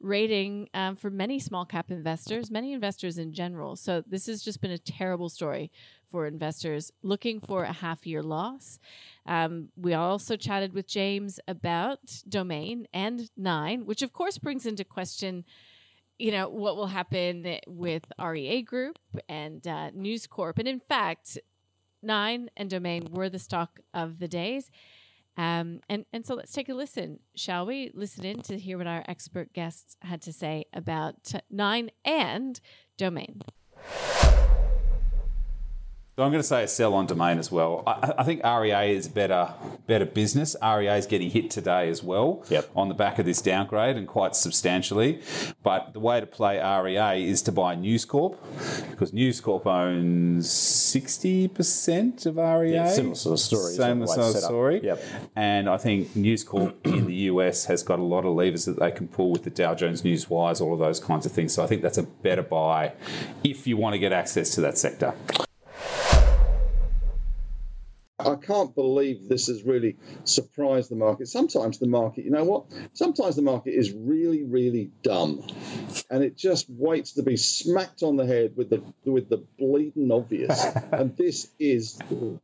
rating 0.00 0.68
um, 0.72 0.94
for 0.94 1.10
many 1.10 1.40
small 1.40 1.64
cap 1.64 1.90
investors, 1.90 2.48
many 2.48 2.72
investors 2.74 3.18
in 3.18 3.32
general. 3.32 3.74
So 3.74 4.04
this 4.06 4.26
has 4.26 4.42
just 4.42 4.60
been 4.60 4.70
a 4.70 4.78
terrible 4.78 5.28
story 5.28 5.72
for 6.14 6.28
investors 6.28 6.92
looking 7.02 7.40
for 7.40 7.64
a 7.64 7.72
half 7.72 8.06
year 8.06 8.22
loss. 8.22 8.78
Um, 9.26 9.70
we 9.76 9.94
also 9.94 10.36
chatted 10.36 10.72
with 10.72 10.86
James 10.86 11.40
about 11.48 12.22
Domain 12.28 12.86
and 12.94 13.28
Nine, 13.36 13.84
which 13.84 14.00
of 14.00 14.12
course 14.12 14.38
brings 14.38 14.64
into 14.64 14.84
question. 14.84 15.44
You 16.16 16.30
know 16.30 16.48
what 16.48 16.76
will 16.76 16.86
happen 16.86 17.58
with 17.66 18.04
REA 18.24 18.62
Group 18.62 19.00
and 19.28 19.66
uh, 19.66 19.90
News 19.90 20.28
Corp, 20.28 20.58
and 20.58 20.68
in 20.68 20.78
fact, 20.78 21.36
Nine 22.00 22.48
and 22.56 22.70
Domain 22.70 23.08
were 23.10 23.28
the 23.28 23.40
stock 23.40 23.80
of 23.92 24.20
the 24.20 24.28
days. 24.28 24.70
Um, 25.36 25.80
and, 25.88 26.04
and 26.12 26.24
so 26.24 26.36
let's 26.36 26.52
take 26.52 26.68
a 26.68 26.74
listen, 26.74 27.18
shall 27.34 27.66
we? 27.66 27.90
Listen 27.92 28.24
in 28.24 28.40
to 28.42 28.56
hear 28.56 28.78
what 28.78 28.86
our 28.86 29.02
expert 29.08 29.52
guests 29.52 29.96
had 30.02 30.22
to 30.22 30.32
say 30.32 30.66
about 30.72 31.32
Nine 31.50 31.90
and 32.04 32.60
Domain. 32.96 33.42
So 36.16 36.22
I'm 36.22 36.30
going 36.30 36.40
to 36.42 36.46
say 36.46 36.62
a 36.62 36.68
sell 36.68 36.94
on 36.94 37.06
domain 37.06 37.38
as 37.38 37.50
well. 37.50 37.82
I, 37.88 38.14
I 38.18 38.22
think 38.22 38.44
REA 38.44 38.94
is 38.94 39.08
better, 39.08 39.52
better 39.88 40.04
business. 40.06 40.54
REA 40.62 40.96
is 40.96 41.06
getting 41.06 41.28
hit 41.28 41.50
today 41.50 41.88
as 41.88 42.04
well 42.04 42.44
Yep. 42.50 42.70
on 42.76 42.88
the 42.88 42.94
back 42.94 43.18
of 43.18 43.26
this 43.26 43.42
downgrade 43.42 43.96
and 43.96 44.06
quite 44.06 44.36
substantially. 44.36 45.20
But 45.64 45.92
the 45.92 45.98
way 45.98 46.20
to 46.20 46.26
play 46.26 46.58
REA 46.60 47.28
is 47.28 47.42
to 47.42 47.52
buy 47.52 47.74
News 47.74 48.04
Corp 48.04 48.38
because 48.90 49.12
News 49.12 49.40
Corp 49.40 49.66
owns 49.66 50.46
60% 50.48 52.26
of 52.26 52.36
REA. 52.36 52.72
Yeah, 52.74 52.88
similar 52.92 53.16
sort 53.16 53.32
of 53.32 53.40
story, 53.40 53.72
Same 53.74 54.06
sort 54.06 54.08
of 54.08 54.08
sort 54.08 54.18
way 54.20 54.26
of 54.28 54.32
set 54.34 54.42
up. 54.44 54.48
story. 54.48 54.80
Yep. 54.84 55.02
And 55.34 55.68
I 55.68 55.78
think 55.78 56.14
News 56.14 56.44
Corp 56.44 56.76
in 56.86 57.06
the 57.06 57.14
US 57.32 57.64
has 57.64 57.82
got 57.82 57.98
a 57.98 58.04
lot 58.04 58.24
of 58.24 58.36
levers 58.36 58.66
that 58.66 58.78
they 58.78 58.92
can 58.92 59.08
pull 59.08 59.32
with 59.32 59.42
the 59.42 59.50
Dow 59.50 59.74
Jones 59.74 60.04
News 60.04 60.30
Wires, 60.30 60.60
all 60.60 60.74
of 60.74 60.78
those 60.78 61.00
kinds 61.00 61.26
of 61.26 61.32
things. 61.32 61.52
So 61.52 61.64
I 61.64 61.66
think 61.66 61.82
that's 61.82 61.98
a 61.98 62.04
better 62.04 62.42
buy 62.42 62.92
if 63.42 63.66
you 63.66 63.76
want 63.76 63.94
to 63.94 63.98
get 63.98 64.12
access 64.12 64.50
to 64.50 64.60
that 64.60 64.78
sector. 64.78 65.12
Can't 68.46 68.74
believe 68.74 69.28
this 69.28 69.46
has 69.46 69.62
really 69.62 69.96
surprised 70.24 70.90
the 70.90 70.96
market. 70.96 71.28
Sometimes 71.28 71.78
the 71.78 71.86
market, 71.86 72.24
you 72.24 72.30
know 72.30 72.44
what? 72.44 72.66
Sometimes 72.92 73.36
the 73.36 73.42
market 73.42 73.74
is 73.74 73.92
really, 73.92 74.44
really 74.44 74.90
dumb, 75.02 75.46
and 76.10 76.22
it 76.22 76.36
just 76.36 76.66
waits 76.68 77.12
to 77.12 77.22
be 77.22 77.36
smacked 77.36 78.02
on 78.02 78.16
the 78.16 78.26
head 78.26 78.56
with 78.56 78.70
the 78.70 78.82
with 79.04 79.28
the 79.28 79.44
bleeding 79.58 80.10
obvious. 80.12 80.64
and 80.92 81.16
this 81.16 81.50
is 81.58 81.98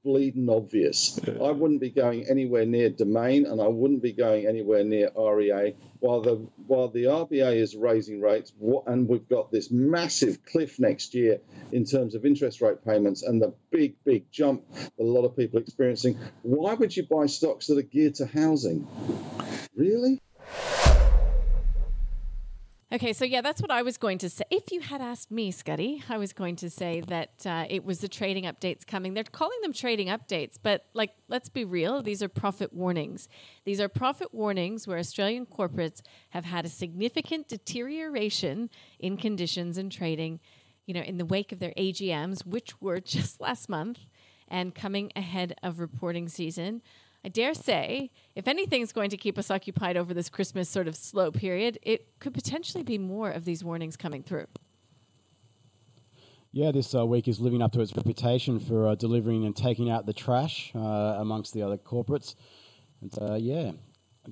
bleeding 0.04 0.48
obvious. 0.48 1.18
I 1.26 1.50
wouldn't 1.50 1.80
be 1.80 1.90
going 1.90 2.26
anywhere 2.28 2.66
near 2.66 2.90
Domain, 2.90 3.46
and 3.46 3.60
I 3.60 3.68
wouldn't 3.68 4.02
be 4.02 4.12
going 4.12 4.46
anywhere 4.46 4.84
near 4.84 5.10
REA. 5.16 5.76
While 6.00 6.22
the 6.22 6.46
while 6.66 6.88
the 6.88 7.04
RBA 7.04 7.56
is 7.56 7.76
raising 7.76 8.20
rates, 8.20 8.52
and 8.86 9.08
we've 9.08 9.28
got 9.28 9.50
this 9.50 9.70
massive 9.70 10.44
cliff 10.44 10.80
next 10.80 11.14
year 11.14 11.40
in 11.72 11.84
terms 11.84 12.14
of 12.14 12.24
interest 12.24 12.60
rate 12.60 12.84
payments, 12.84 13.22
and 13.22 13.40
the 13.40 13.52
big, 13.70 13.96
big 14.04 14.30
jump 14.30 14.62
that 14.72 14.90
a 14.98 15.04
lot 15.04 15.24
of 15.24 15.36
people 15.36 15.58
are 15.58 15.62
experiencing. 15.90 16.30
Why 16.42 16.74
would 16.74 16.96
you 16.96 17.04
buy 17.04 17.26
stocks 17.26 17.66
that 17.66 17.78
are 17.78 17.82
geared 17.82 18.14
to 18.16 18.26
housing? 18.26 18.86
Really? 19.76 20.20
Okay, 22.92 23.12
so 23.12 23.24
yeah, 23.24 23.40
that's 23.40 23.62
what 23.62 23.70
I 23.70 23.82
was 23.82 23.96
going 23.96 24.18
to 24.18 24.28
say. 24.28 24.42
If 24.50 24.72
you 24.72 24.80
had 24.80 25.00
asked 25.00 25.30
me, 25.30 25.52
Scotty, 25.52 26.02
I 26.08 26.18
was 26.18 26.32
going 26.32 26.56
to 26.56 26.68
say 26.68 27.02
that 27.02 27.46
uh, 27.46 27.64
it 27.70 27.84
was 27.84 28.00
the 28.00 28.08
trading 28.08 28.44
updates 28.44 28.84
coming. 28.84 29.14
They're 29.14 29.22
calling 29.22 29.58
them 29.62 29.72
trading 29.72 30.08
updates, 30.08 30.56
but 30.60 30.86
like, 30.92 31.12
let's 31.28 31.48
be 31.48 31.64
real, 31.64 32.02
these 32.02 32.20
are 32.20 32.28
profit 32.28 32.72
warnings. 32.72 33.28
These 33.64 33.80
are 33.80 33.88
profit 33.88 34.34
warnings 34.34 34.88
where 34.88 34.98
Australian 34.98 35.46
corporates 35.46 36.02
have 36.30 36.44
had 36.44 36.64
a 36.64 36.68
significant 36.68 37.46
deterioration 37.46 38.70
in 38.98 39.16
conditions 39.16 39.78
and 39.78 39.92
trading, 39.92 40.40
you 40.84 40.92
know, 40.92 41.02
in 41.02 41.16
the 41.16 41.24
wake 41.24 41.52
of 41.52 41.60
their 41.60 41.74
AGMs, 41.78 42.44
which 42.44 42.80
were 42.80 42.98
just 43.00 43.40
last 43.40 43.68
month 43.68 44.00
and 44.50 44.74
coming 44.74 45.12
ahead 45.14 45.54
of 45.62 45.78
reporting 45.78 46.28
season. 46.28 46.82
I 47.24 47.28
dare 47.28 47.54
say, 47.54 48.10
if 48.34 48.48
anything's 48.48 48.92
going 48.92 49.10
to 49.10 49.16
keep 49.16 49.38
us 49.38 49.50
occupied 49.50 49.96
over 49.96 50.14
this 50.14 50.28
Christmas 50.28 50.68
sort 50.68 50.88
of 50.88 50.96
slow 50.96 51.30
period, 51.30 51.78
it 51.82 52.18
could 52.18 52.32
potentially 52.32 52.82
be 52.82 52.98
more 52.98 53.30
of 53.30 53.44
these 53.44 53.62
warnings 53.62 53.96
coming 53.96 54.22
through. 54.22 54.46
Yeah, 56.52 56.72
this 56.72 56.94
uh, 56.94 57.06
week 57.06 57.28
is 57.28 57.38
living 57.38 57.62
up 57.62 57.72
to 57.72 57.80
its 57.80 57.94
reputation 57.94 58.58
for 58.58 58.88
uh, 58.88 58.94
delivering 58.96 59.44
and 59.44 59.54
taking 59.54 59.88
out 59.88 60.06
the 60.06 60.12
trash 60.12 60.72
uh, 60.74 60.78
amongst 60.78 61.54
the 61.54 61.62
other 61.62 61.76
corporates. 61.76 62.34
And 63.02 63.12
uh, 63.20 63.34
yeah, 63.34 63.72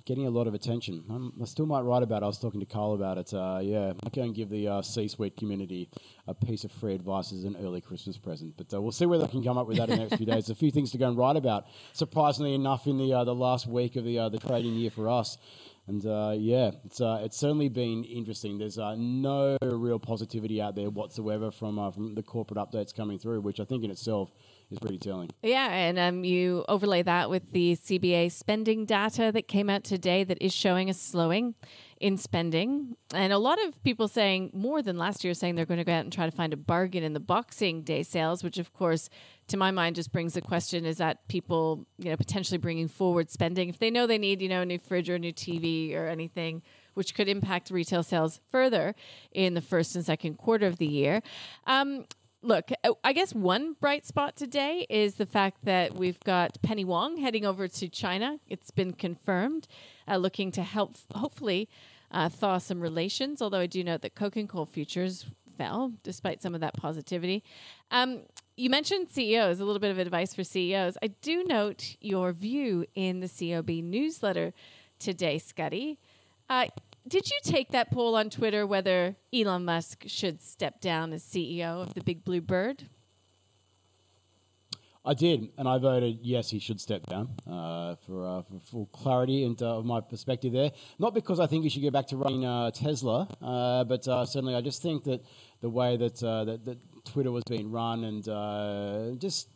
getting 0.04 0.26
a 0.26 0.30
lot 0.30 0.46
of 0.46 0.54
attention. 0.54 1.04
Um, 1.10 1.32
I 1.40 1.44
still 1.44 1.66
might 1.66 1.80
write 1.80 2.02
about 2.02 2.22
it. 2.22 2.24
I 2.24 2.28
was 2.28 2.38
talking 2.38 2.60
to 2.60 2.66
Carl 2.66 2.94
about 2.94 3.18
it. 3.18 3.32
Uh, 3.32 3.60
yeah, 3.62 3.92
I 4.04 4.08
go 4.10 4.22
and 4.22 4.34
give 4.34 4.50
the 4.50 4.68
uh, 4.68 4.82
C-suite 4.82 5.36
community 5.36 5.88
a 6.26 6.34
piece 6.34 6.64
of 6.64 6.72
free 6.72 6.94
advice 6.94 7.32
as 7.32 7.44
an 7.44 7.56
early 7.62 7.80
Christmas 7.80 8.18
present. 8.18 8.54
But 8.56 8.72
uh, 8.74 8.80
we'll 8.80 8.92
see 8.92 9.06
whether 9.06 9.24
I 9.24 9.28
can 9.28 9.42
come 9.42 9.58
up 9.58 9.66
with 9.66 9.78
that 9.78 9.88
in 9.88 9.98
the 9.98 10.04
next 10.04 10.16
few 10.16 10.26
days. 10.26 10.50
A 10.50 10.54
few 10.54 10.70
things 10.70 10.90
to 10.92 10.98
go 10.98 11.08
and 11.08 11.16
write 11.16 11.36
about. 11.36 11.66
Surprisingly 11.92 12.54
enough, 12.54 12.86
in 12.86 12.98
the 12.98 13.12
uh, 13.12 13.24
the 13.24 13.34
last 13.34 13.66
week 13.66 13.96
of 13.96 14.04
the 14.04 14.18
uh, 14.18 14.28
the 14.28 14.38
trading 14.38 14.74
year 14.74 14.90
for 14.90 15.08
us. 15.08 15.38
And 15.88 16.04
uh, 16.04 16.34
yeah, 16.36 16.72
it's 16.84 17.00
uh, 17.00 17.20
it's 17.22 17.38
certainly 17.38 17.70
been 17.70 18.04
interesting. 18.04 18.58
There's 18.58 18.78
uh, 18.78 18.94
no 18.96 19.56
real 19.62 19.98
positivity 19.98 20.60
out 20.60 20.74
there 20.74 20.90
whatsoever 20.90 21.50
from 21.50 21.78
uh, 21.78 21.90
from 21.90 22.14
the 22.14 22.22
corporate 22.22 22.58
updates 22.58 22.94
coming 22.94 23.18
through, 23.18 23.40
which 23.40 23.58
I 23.58 23.64
think 23.64 23.84
in 23.84 23.90
itself 23.90 24.30
is 24.70 24.78
pretty 24.78 24.98
telling. 24.98 25.30
Yeah, 25.42 25.68
and 25.68 25.98
um, 25.98 26.24
you 26.24 26.64
overlay 26.68 27.02
that 27.02 27.30
with 27.30 27.52
the 27.52 27.76
CBA 27.76 28.32
spending 28.32 28.84
data 28.84 29.30
that 29.32 29.48
came 29.48 29.70
out 29.70 29.84
today 29.84 30.24
that 30.24 30.38
is 30.40 30.54
showing 30.54 30.90
a 30.90 30.94
slowing 30.94 31.54
in 32.00 32.16
spending. 32.16 32.96
And 33.12 33.32
a 33.32 33.38
lot 33.38 33.58
of 33.64 33.82
people 33.82 34.08
saying 34.08 34.50
more 34.52 34.82
than 34.82 34.96
last 34.98 35.24
year, 35.24 35.34
saying 35.34 35.54
they're 35.54 35.66
going 35.66 35.78
to 35.78 35.84
go 35.84 35.92
out 35.92 36.04
and 36.04 36.12
try 36.12 36.26
to 36.26 36.36
find 36.36 36.52
a 36.52 36.56
bargain 36.56 37.02
in 37.02 37.12
the 37.12 37.20
Boxing 37.20 37.82
Day 37.82 38.02
sales, 38.02 38.44
which 38.44 38.58
of 38.58 38.72
course, 38.72 39.08
to 39.48 39.56
my 39.56 39.70
mind, 39.70 39.96
just 39.96 40.12
brings 40.12 40.34
the 40.34 40.42
question: 40.42 40.84
Is 40.84 40.98
that 40.98 41.26
people, 41.28 41.86
you 41.98 42.10
know, 42.10 42.16
potentially 42.16 42.58
bringing 42.58 42.88
forward 42.88 43.30
spending 43.30 43.68
if 43.68 43.78
they 43.78 43.90
know 43.90 44.06
they 44.06 44.18
need, 44.18 44.42
you 44.42 44.48
know, 44.48 44.62
a 44.62 44.66
new 44.66 44.78
fridge 44.78 45.08
or 45.08 45.16
a 45.16 45.18
new 45.18 45.32
TV 45.32 45.94
or 45.94 46.06
anything? 46.06 46.62
Which 46.94 47.14
could 47.14 47.28
impact 47.28 47.70
retail 47.70 48.02
sales 48.02 48.40
further 48.50 48.94
in 49.30 49.54
the 49.54 49.60
first 49.60 49.94
and 49.94 50.04
second 50.04 50.36
quarter 50.36 50.66
of 50.66 50.78
the 50.78 50.86
year. 50.86 51.22
Um, 51.64 52.06
look, 52.42 52.70
uh, 52.84 52.92
I 53.04 53.12
guess 53.12 53.34
one 53.34 53.74
bright 53.80 54.06
spot 54.06 54.36
today 54.36 54.86
is 54.88 55.14
the 55.14 55.26
fact 55.26 55.64
that 55.64 55.94
we've 55.94 56.20
got 56.20 56.60
Penny 56.62 56.84
Wong 56.84 57.16
heading 57.16 57.44
over 57.44 57.68
to 57.68 57.88
China. 57.88 58.38
It's 58.48 58.70
been 58.70 58.92
confirmed, 58.92 59.66
uh, 60.06 60.16
looking 60.16 60.50
to 60.52 60.62
help, 60.62 60.94
hopefully, 61.14 61.68
uh, 62.10 62.28
thaw 62.28 62.58
some 62.58 62.80
relations. 62.80 63.42
Although 63.42 63.60
I 63.60 63.66
do 63.66 63.82
note 63.84 64.02
that 64.02 64.14
coke 64.14 64.36
and 64.36 64.48
coal 64.48 64.66
futures 64.66 65.26
fell 65.56 65.92
despite 66.02 66.40
some 66.40 66.54
of 66.54 66.60
that 66.60 66.74
positivity. 66.74 67.42
Um, 67.90 68.22
you 68.56 68.70
mentioned 68.70 69.08
CEOs, 69.10 69.60
a 69.60 69.64
little 69.64 69.80
bit 69.80 69.90
of 69.90 69.98
advice 69.98 70.34
for 70.34 70.44
CEOs. 70.44 70.96
I 71.02 71.08
do 71.08 71.44
note 71.44 71.96
your 72.00 72.32
view 72.32 72.86
in 72.94 73.20
the 73.20 73.28
COB 73.28 73.82
newsletter 73.82 74.52
today, 74.98 75.38
Scotty. 75.38 75.98
Uh, 76.48 76.66
did 77.06 77.30
you 77.30 77.38
take 77.42 77.70
that 77.70 77.90
poll 77.90 78.16
on 78.16 78.30
Twitter 78.30 78.66
whether 78.66 79.16
Elon 79.32 79.64
Musk 79.64 80.04
should 80.06 80.42
step 80.42 80.80
down 80.80 81.12
as 81.12 81.22
CEO 81.22 81.82
of 81.82 81.94
the 81.94 82.02
Big 82.02 82.24
Blue 82.24 82.40
Bird? 82.40 82.84
I 85.04 85.14
did, 85.14 85.48
and 85.56 85.66
I 85.66 85.78
voted 85.78 86.18
yes, 86.22 86.50
he 86.50 86.58
should 86.58 86.80
step 86.80 87.06
down 87.06 87.30
uh, 87.50 87.94
for, 88.04 88.26
uh, 88.26 88.42
for 88.42 88.60
full 88.60 88.86
clarity 88.86 89.44
and 89.44 89.60
uh, 89.62 89.80
my 89.80 90.02
perspective 90.02 90.52
there. 90.52 90.70
Not 90.98 91.14
because 91.14 91.40
I 91.40 91.46
think 91.46 91.64
he 91.64 91.70
should 91.70 91.82
go 91.82 91.90
back 91.90 92.08
to 92.08 92.18
running 92.18 92.44
uh, 92.44 92.70
Tesla, 92.72 93.26
uh, 93.40 93.84
but 93.84 94.06
uh, 94.06 94.26
certainly 94.26 94.54
I 94.54 94.60
just 94.60 94.82
think 94.82 95.04
that 95.04 95.24
the 95.62 95.70
way 95.70 95.96
that, 95.96 96.16
that, 96.18 96.60
that 96.66 96.78
Twitter 97.06 97.30
was 97.30 97.44
being 97.44 97.70
run 97.70 98.04
and 98.04 99.18
just 99.18 99.48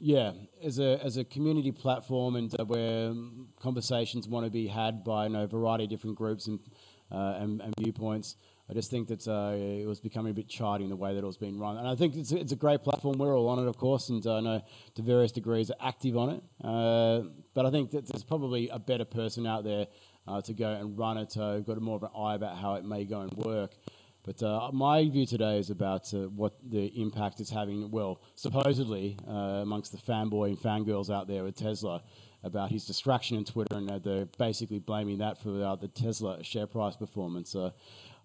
yeah, 0.00 0.32
as 0.62 0.78
a 0.78 0.98
as 1.04 1.18
a 1.18 1.24
community 1.24 1.70
platform 1.70 2.36
and 2.36 2.54
where 2.66 3.12
conversations 3.60 4.26
want 4.26 4.46
to 4.46 4.50
be 4.50 4.66
had 4.66 5.04
by 5.04 5.24
you 5.24 5.32
know, 5.32 5.44
a 5.44 5.46
variety 5.46 5.84
of 5.84 5.90
different 5.90 6.16
groups 6.16 6.46
and 6.46 6.58
uh, 6.58 6.70
and, 7.10 7.60
and, 7.60 7.74
viewpoints. 7.78 8.36
I 8.68 8.72
just 8.72 8.90
think 8.90 9.08
that 9.08 9.26
uh, 9.26 9.54
it 9.56 9.86
was 9.86 10.00
becoming 10.00 10.30
a 10.30 10.34
bit 10.34 10.48
charting 10.48 10.88
the 10.88 10.96
way 10.96 11.14
that 11.14 11.22
it 11.22 11.26
was 11.26 11.36
being 11.36 11.58
run. 11.58 11.76
And 11.76 11.88
I 11.88 11.96
think 11.96 12.14
it's, 12.14 12.30
it's 12.30 12.52
a 12.52 12.56
great 12.56 12.84
platform. 12.84 13.18
We're 13.18 13.36
all 13.36 13.48
on 13.48 13.58
it, 13.58 13.66
of 13.66 13.76
course, 13.76 14.10
and 14.10 14.24
I 14.26 14.40
know 14.40 14.62
to 14.94 15.02
various 15.02 15.32
degrees 15.32 15.70
are 15.72 15.76
active 15.80 16.16
on 16.16 16.30
it. 16.30 16.42
Uh, 16.62 17.28
but 17.52 17.66
I 17.66 17.70
think 17.70 17.90
that 17.90 18.06
there's 18.06 18.22
probably 18.22 18.68
a 18.68 18.78
better 18.78 19.04
person 19.04 19.44
out 19.44 19.64
there 19.64 19.88
uh, 20.28 20.40
to 20.42 20.52
go 20.52 20.70
and 20.70 20.96
run 20.96 21.18
it, 21.18 21.36
uh, 21.36 21.58
got 21.60 21.80
more 21.80 21.96
of 21.96 22.04
an 22.04 22.10
eye 22.16 22.34
about 22.34 22.56
how 22.56 22.74
it 22.74 22.84
may 22.84 23.04
go 23.04 23.22
and 23.22 23.32
work. 23.32 23.72
But 24.22 24.42
uh, 24.42 24.70
my 24.72 25.08
view 25.08 25.24
today 25.24 25.58
is 25.58 25.70
about 25.70 26.12
uh, 26.12 26.28
what 26.28 26.54
the 26.68 26.86
impact 27.00 27.40
is 27.40 27.48
having, 27.48 27.90
well, 27.90 28.20
supposedly 28.34 29.16
uh, 29.26 29.62
amongst 29.62 29.92
the 29.92 29.98
fanboy 29.98 30.48
and 30.48 30.58
fangirls 30.58 31.08
out 31.14 31.26
there 31.26 31.42
with 31.42 31.56
Tesla 31.56 32.02
about 32.42 32.70
his 32.70 32.86
distraction 32.86 33.36
in 33.36 33.44
Twitter, 33.44 33.76
and 33.76 33.88
they're 34.02 34.26
basically 34.38 34.78
blaming 34.78 35.18
that 35.18 35.38
for 35.42 35.62
uh, 35.62 35.76
the 35.76 35.88
Tesla 35.88 36.42
share 36.42 36.66
price 36.66 36.96
performance. 36.96 37.54
Uh, 37.54 37.70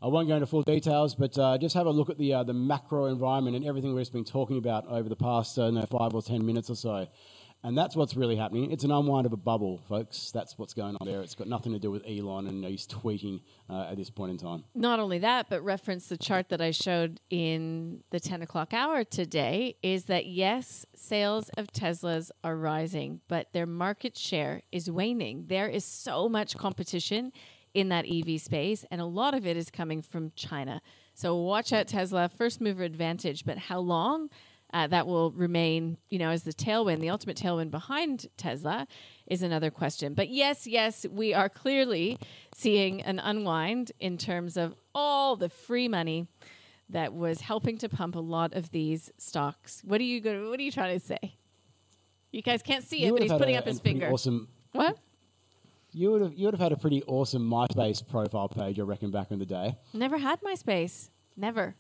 I 0.02 0.08
won't 0.08 0.28
go 0.28 0.36
into 0.36 0.48
full 0.48 0.64
details, 0.64 1.16
but 1.16 1.38
uh, 1.38 1.58
just 1.58 1.76
have 1.76 1.86
a 1.86 1.92
look 1.92 2.10
at 2.10 2.18
the 2.18 2.34
uh, 2.34 2.44
the 2.44 2.54
macro 2.54 3.06
environment 3.06 3.56
and 3.56 3.66
everything 3.66 3.94
we've 3.94 4.02
just 4.02 4.14
been 4.14 4.26
talking 4.26 4.58
about 4.58 4.86
over 4.88 5.10
the 5.10 5.16
past 5.16 5.58
uh, 5.58 5.86
five 5.88 6.14
or 6.14 6.22
ten 6.22 6.46
minutes 6.46 6.70
or 6.70 6.76
so. 6.76 7.08
And 7.64 7.76
that's 7.76 7.96
what's 7.96 8.16
really 8.16 8.36
happening. 8.36 8.72
It's 8.72 8.84
an 8.84 8.92
unwind 8.92 9.26
of 9.26 9.34
a 9.34 9.38
bubble, 9.38 9.82
folks. 9.90 10.32
That's 10.32 10.56
what's 10.58 10.76
going 10.76 10.96
on 11.00 11.08
there. 11.08 11.22
It's 11.22 11.34
got 11.34 11.48
nothing 11.48 11.74
to 11.74 11.80
do 11.80 11.90
with 11.90 12.04
Elon 12.08 12.46
and 12.46 12.64
he's 12.64 12.86
tweeting 12.86 13.42
uh, 13.70 13.88
at 13.90 13.98
this 13.98 14.12
point 14.12 14.32
in 14.32 14.38
time. 14.38 14.66
Not 14.76 15.00
only 15.00 15.18
that, 15.20 15.48
but 15.50 15.64
reference 15.64 16.08
the 16.08 16.18
chart 16.18 16.50
that 16.50 16.62
I 16.62 16.70
showed 16.70 17.22
in 17.32 18.04
the 18.12 18.20
10 18.20 18.44
o'clock 18.44 18.72
hour 18.72 19.04
today 19.04 19.78
is 19.82 20.06
that 20.06 20.28
yes, 20.28 20.86
sales 20.96 21.50
of 21.58 21.68
Teslas 21.68 22.30
are 22.44 22.56
rising, 22.56 23.22
but 23.28 23.52
their 23.52 23.66
market 23.66 24.16
share 24.16 24.62
is 24.72 24.92
waning. 24.92 25.46
There 25.48 25.68
is 25.68 25.84
so 25.84 26.30
much 26.30 26.56
competition 26.56 27.32
in 27.74 27.90
that 27.90 28.06
EV 28.10 28.40
space, 28.40 28.86
and 28.90 29.02
a 29.02 29.06
lot 29.06 29.34
of 29.34 29.46
it 29.46 29.58
is 29.58 29.70
coming 29.70 30.02
from 30.02 30.32
China. 30.36 30.82
So 31.14 31.36
watch 31.36 31.74
out, 31.74 31.88
Tesla, 31.88 32.30
first 32.30 32.62
mover 32.62 32.84
advantage, 32.84 33.44
but 33.46 33.58
how 33.58 33.80
long? 33.80 34.30
Uh, 34.74 34.88
that 34.88 35.08
will 35.08 35.32
remain, 35.32 35.98
you 36.10 36.20
know, 36.20 36.30
as 36.30 36.44
the 36.44 36.54
tailwind, 36.54 37.00
the 37.00 37.10
ultimate 37.10 37.38
tailwind 37.38 37.72
behind 37.72 38.28
Tesla 38.38 38.88
is 39.28 39.42
another 39.42 39.72
question. 39.72 40.14
But 40.14 40.30
yes, 40.30 40.68
yes, 40.68 41.06
we 41.10 41.34
are 41.34 41.50
clearly 41.50 42.20
seeing 42.54 43.02
an 43.02 43.20
unwind 43.20 43.92
in 44.00 44.18
terms 44.18 44.58
of 44.58 44.76
all 44.94 45.36
the 45.36 45.50
free 45.50 45.88
money 45.88 46.28
that 46.90 47.14
was 47.14 47.42
helping 47.42 47.78
to 47.80 47.90
pump 47.90 48.16
a 48.16 48.20
lot 48.20 48.54
of 48.54 48.72
these 48.72 49.12
stocks. 49.18 49.82
What 49.84 50.02
are 50.02 50.04
you 50.06 50.22
going? 50.22 50.50
What 50.50 50.60
are 50.60 50.64
you 50.64 50.72
trying 50.72 51.00
to 51.00 51.06
say? 51.06 51.36
You 52.32 52.42
guys 52.42 52.62
can't 52.62 52.84
see 52.84 53.06
it, 53.06 53.12
but 53.12 53.22
he's 53.22 53.32
putting 53.32 53.56
a, 53.56 53.60
up 53.60 53.66
his 53.66 53.80
finger. 53.80 54.10
Awesome. 54.12 54.50
What? 54.74 54.98
You 55.94 56.12
would 56.12 56.22
have 56.22 56.34
you 56.34 56.46
would 56.46 56.54
have 56.54 56.62
had 56.62 56.74
a 56.74 56.78
pretty 56.78 57.02
awesome 57.08 57.50
MySpace 57.50 58.06
profile 58.06 58.50
page, 58.50 58.78
I 58.78 58.84
reckon, 58.84 59.10
back 59.10 59.32
in 59.32 59.40
the 59.40 59.46
day. 59.46 59.78
Never 59.94 60.18
had 60.18 60.42
MySpace. 60.42 61.10
Never. 61.38 61.76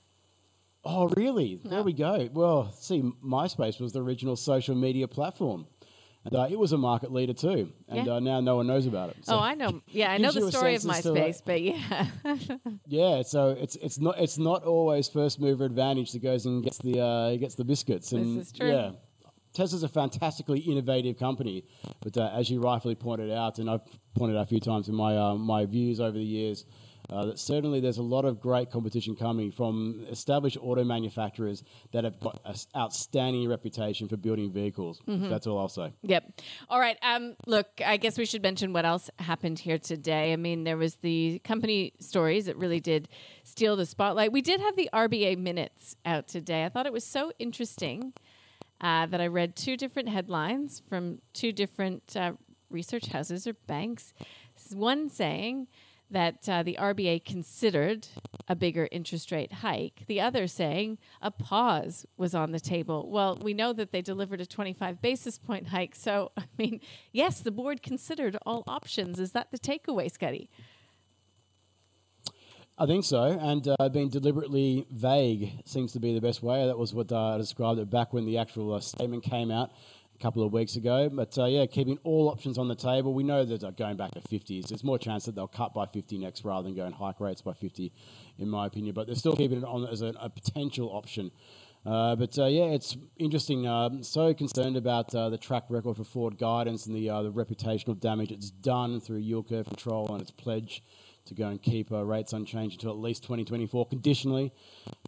Oh, 0.86 1.10
really? 1.18 1.60
No. 1.64 1.70
There 1.70 1.84
we 1.84 1.94
go. 1.94 2.30
Well, 2.32 2.72
see, 2.72 3.02
MySpace 3.24 3.82
was 3.82 3.92
the 3.92 4.02
original 4.02 4.36
social 4.36 4.76
media 4.76 5.08
platform. 5.08 5.66
And 6.26 6.36
uh, 6.36 6.48
it 6.50 6.58
was 6.58 6.72
a 6.72 6.78
market 6.78 7.14
leader 7.14 7.34
too, 7.34 7.72
and 7.88 8.08
yeah. 8.08 8.14
uh, 8.14 8.20
now 8.20 8.42
no 8.42 8.56
one 8.56 8.66
knows 8.66 8.88
about 8.88 9.12
it. 9.12 9.18
So 9.22 9.36
oh, 9.36 9.40
I 9.40 9.54
know. 9.54 9.84
Yeah, 9.90 10.12
I 10.12 10.18
know 10.18 10.32
the 10.32 10.52
story 10.52 10.74
of 10.74 10.82
MySpace, 10.82 11.40
but 11.46 11.62
yeah. 11.62 12.08
yeah, 12.88 13.22
so 13.22 13.50
it's 13.50 13.76
it's 13.76 14.00
not 14.00 14.20
it's 14.20 14.40
not 14.40 14.64
always 14.64 15.08
first 15.08 15.40
mover 15.40 15.66
advantage 15.66 16.14
that 16.14 16.24
goes 16.24 16.48
and 16.48 16.64
gets 16.64 16.80
the 16.80 17.00
uh, 17.00 17.36
gets 17.36 17.54
the 17.54 17.64
biscuits. 17.64 18.12
And 18.12 18.40
this 18.40 18.48
is 18.48 18.54
true. 18.54 18.68
Yeah, 18.68 18.92
Tesla's 19.54 19.84
a 19.84 19.88
fantastically 19.88 20.62
innovative 20.62 21.20
company, 21.20 21.64
but 22.02 22.18
uh, 22.18 22.32
as 22.34 22.50
you 22.50 22.60
rightfully 22.60 22.96
pointed 22.96 23.32
out, 23.32 23.60
and 23.60 23.70
I've 23.70 23.82
pointed 24.16 24.36
out 24.36 24.44
a 24.44 24.48
few 24.48 24.60
times 24.60 24.90
in 24.90 24.96
my 24.96 25.16
uh, 25.16 25.36
my 25.36 25.68
views 25.68 26.00
over 26.00 26.18
the 26.18 26.24
years, 26.24 26.66
uh, 27.10 27.26
that 27.26 27.40
certainly 27.40 27.80
there's 27.80 27.98
a 27.98 28.04
lot 28.04 28.26
of 28.26 28.40
great 28.40 28.72
competition 28.72 29.16
coming 29.16 29.52
from 29.52 30.06
established 30.10 30.58
auto 30.62 30.84
manufacturers 30.84 31.64
that 31.92 32.04
have 32.04 32.20
got 32.20 32.40
an 32.46 32.56
outstanding 32.76 33.48
reputation 33.48 34.08
for 34.08 34.18
building 34.18 34.52
vehicles. 34.52 35.02
Mm-hmm. 35.08 35.30
That's 35.30 35.48
all 35.48 35.60
I'll 35.60 35.70
say. 35.70 35.94
Yep. 36.04 36.42
All 36.70 36.80
right. 36.80 36.98
Um, 37.02 37.36
look, 37.46 37.68
I 37.86 37.98
guess 37.98 38.18
we 38.18 38.26
should 38.26 38.42
mention 38.42 38.74
what 38.74 38.86
else 38.86 39.10
happened 39.20 39.60
here 39.60 39.78
today. 39.78 40.34
I 40.34 40.36
mean, 40.36 40.64
there 40.64 40.78
was 40.78 40.96
the 40.96 41.40
company 41.44 41.94
stories 42.00 42.46
that 42.46 42.58
really 42.58 42.80
did 42.80 43.08
steal 43.44 43.76
the 43.76 43.86
spotlight. 43.86 44.32
We 44.32 44.42
did 44.42 44.60
have 44.62 44.76
the 44.76 44.90
RBA 44.94 45.38
minutes 45.38 45.96
out 46.06 46.28
today. 46.28 46.66
I 46.66 46.70
thought 46.70 46.86
it 46.86 46.94
was 46.94 47.06
so 47.06 47.32
interesting 47.40 48.14
uh, 48.82 49.06
that 49.08 49.22
I 49.22 49.28
read 49.28 49.56
two 49.56 49.78
different 49.78 50.10
headlines 50.10 50.82
from 50.90 51.20
two 51.34 51.52
different 51.52 52.16
uh, 52.16 52.34
research 52.70 53.08
houses 53.08 53.48
or 53.48 53.54
banks. 53.54 54.14
One 54.74 55.10
saying 55.10 55.68
that 56.12 56.48
uh, 56.48 56.64
the 56.64 56.78
RBA 56.80 57.26
considered 57.26 58.08
a 58.48 58.56
bigger 58.56 58.88
interest 58.92 59.32
rate 59.32 59.52
hike. 59.52 60.04
The 60.08 60.22
other 60.22 60.48
saying 60.48 60.98
a 61.22 61.32
pause 61.32 62.06
was 62.18 62.36
on 62.36 62.52
the 62.52 62.60
table. 62.60 63.10
Well, 63.10 63.40
we 63.42 63.54
know 63.54 63.74
that 63.74 63.92
they 63.92 64.02
delivered 64.02 64.42
a 64.42 64.46
25 64.46 65.02
basis 65.02 65.38
point 65.38 65.68
hike. 65.68 65.96
So, 65.96 66.32
I 66.38 66.44
mean, 66.58 66.80
yes, 67.12 67.42
the 67.42 67.52
board 67.52 67.82
considered 67.82 68.38
all 68.46 68.64
options. 68.68 69.20
Is 69.20 69.32
that 69.32 69.52
the 69.52 69.60
takeaway, 69.60 70.12
Scotty? 70.12 70.50
I 72.78 72.86
think 72.86 73.06
so, 73.06 73.24
and 73.24 73.66
uh, 73.80 73.88
being 73.88 74.10
deliberately 74.10 74.86
vague 74.92 75.62
seems 75.64 75.94
to 75.94 76.02
be 76.02 76.14
the 76.14 76.20
best 76.20 76.44
way. 76.44 76.66
That 76.66 76.78
was 76.78 76.94
what 76.94 77.10
uh, 77.10 77.36
I 77.36 77.38
described 77.38 77.80
it 77.80 77.90
back 77.90 78.12
when 78.12 78.26
the 78.26 78.38
actual 78.38 78.74
uh, 78.74 78.82
statement 78.82 79.24
came 79.24 79.50
out 79.50 79.72
couple 80.20 80.46
of 80.46 80.54
weeks 80.54 80.76
ago. 80.76 81.10
But 81.12 81.38
uh, 81.38 81.46
yeah, 81.46 81.66
keeping 81.66 81.98
all 82.04 82.30
options 82.30 82.58
on 82.58 82.68
the 82.68 82.76
table. 82.76 83.14
We 83.14 83.24
know 83.24 83.46
that 83.46 83.78
going 83.78 83.98
back 83.98 84.12
to 84.12 84.22
50s, 84.22 84.68
there's 84.68 84.84
more 84.84 84.98
chance 84.98 85.26
that 85.26 85.36
they'll 85.36 85.48
cut 85.48 85.74
by 85.74 85.86
50 85.86 86.18
next 86.18 86.44
rather 86.44 86.64
than 86.64 86.76
going 86.76 86.94
hike 86.94 87.20
rates 87.20 87.42
by 87.42 87.54
50, 87.54 87.92
in 88.40 88.50
my 88.50 88.66
opinion. 88.68 88.94
But 88.94 89.08
they're 89.08 89.16
still 89.16 89.36
keeping 89.36 89.60
it 89.60 89.64
on 89.64 89.88
as 89.88 90.02
a, 90.02 90.14
a 90.20 90.30
potential 90.30 90.90
option. 90.90 91.32
Uh, 91.86 92.16
but 92.16 92.38
uh, 92.40 92.46
yeah, 92.46 92.66
it's 92.66 92.98
interesting. 93.18 93.68
Uh, 93.68 94.02
so 94.02 94.34
concerned 94.34 94.76
about 94.76 95.14
uh, 95.14 95.30
the 95.30 95.38
track 95.38 95.66
record 95.70 95.98
for 95.98 96.04
forward 96.04 96.38
guidance 96.38 96.88
and 96.88 96.96
the, 96.96 97.10
uh, 97.10 97.22
the 97.22 97.32
reputational 97.32 98.00
damage 98.00 98.32
it's 98.32 98.50
done 98.50 99.00
through 99.00 99.18
yield 99.18 99.48
curve 99.48 99.68
control 99.68 100.12
and 100.12 100.22
its 100.22 100.32
pledge 100.32 100.82
to 101.26 101.34
go 101.34 101.48
and 101.48 101.62
keep 101.62 101.92
uh, 101.92 102.04
rates 102.04 102.34
unchanged 102.34 102.82
until 102.82 102.92
at 102.92 102.98
least 102.98 103.24
2024 103.24 103.88
conditionally. 103.88 104.54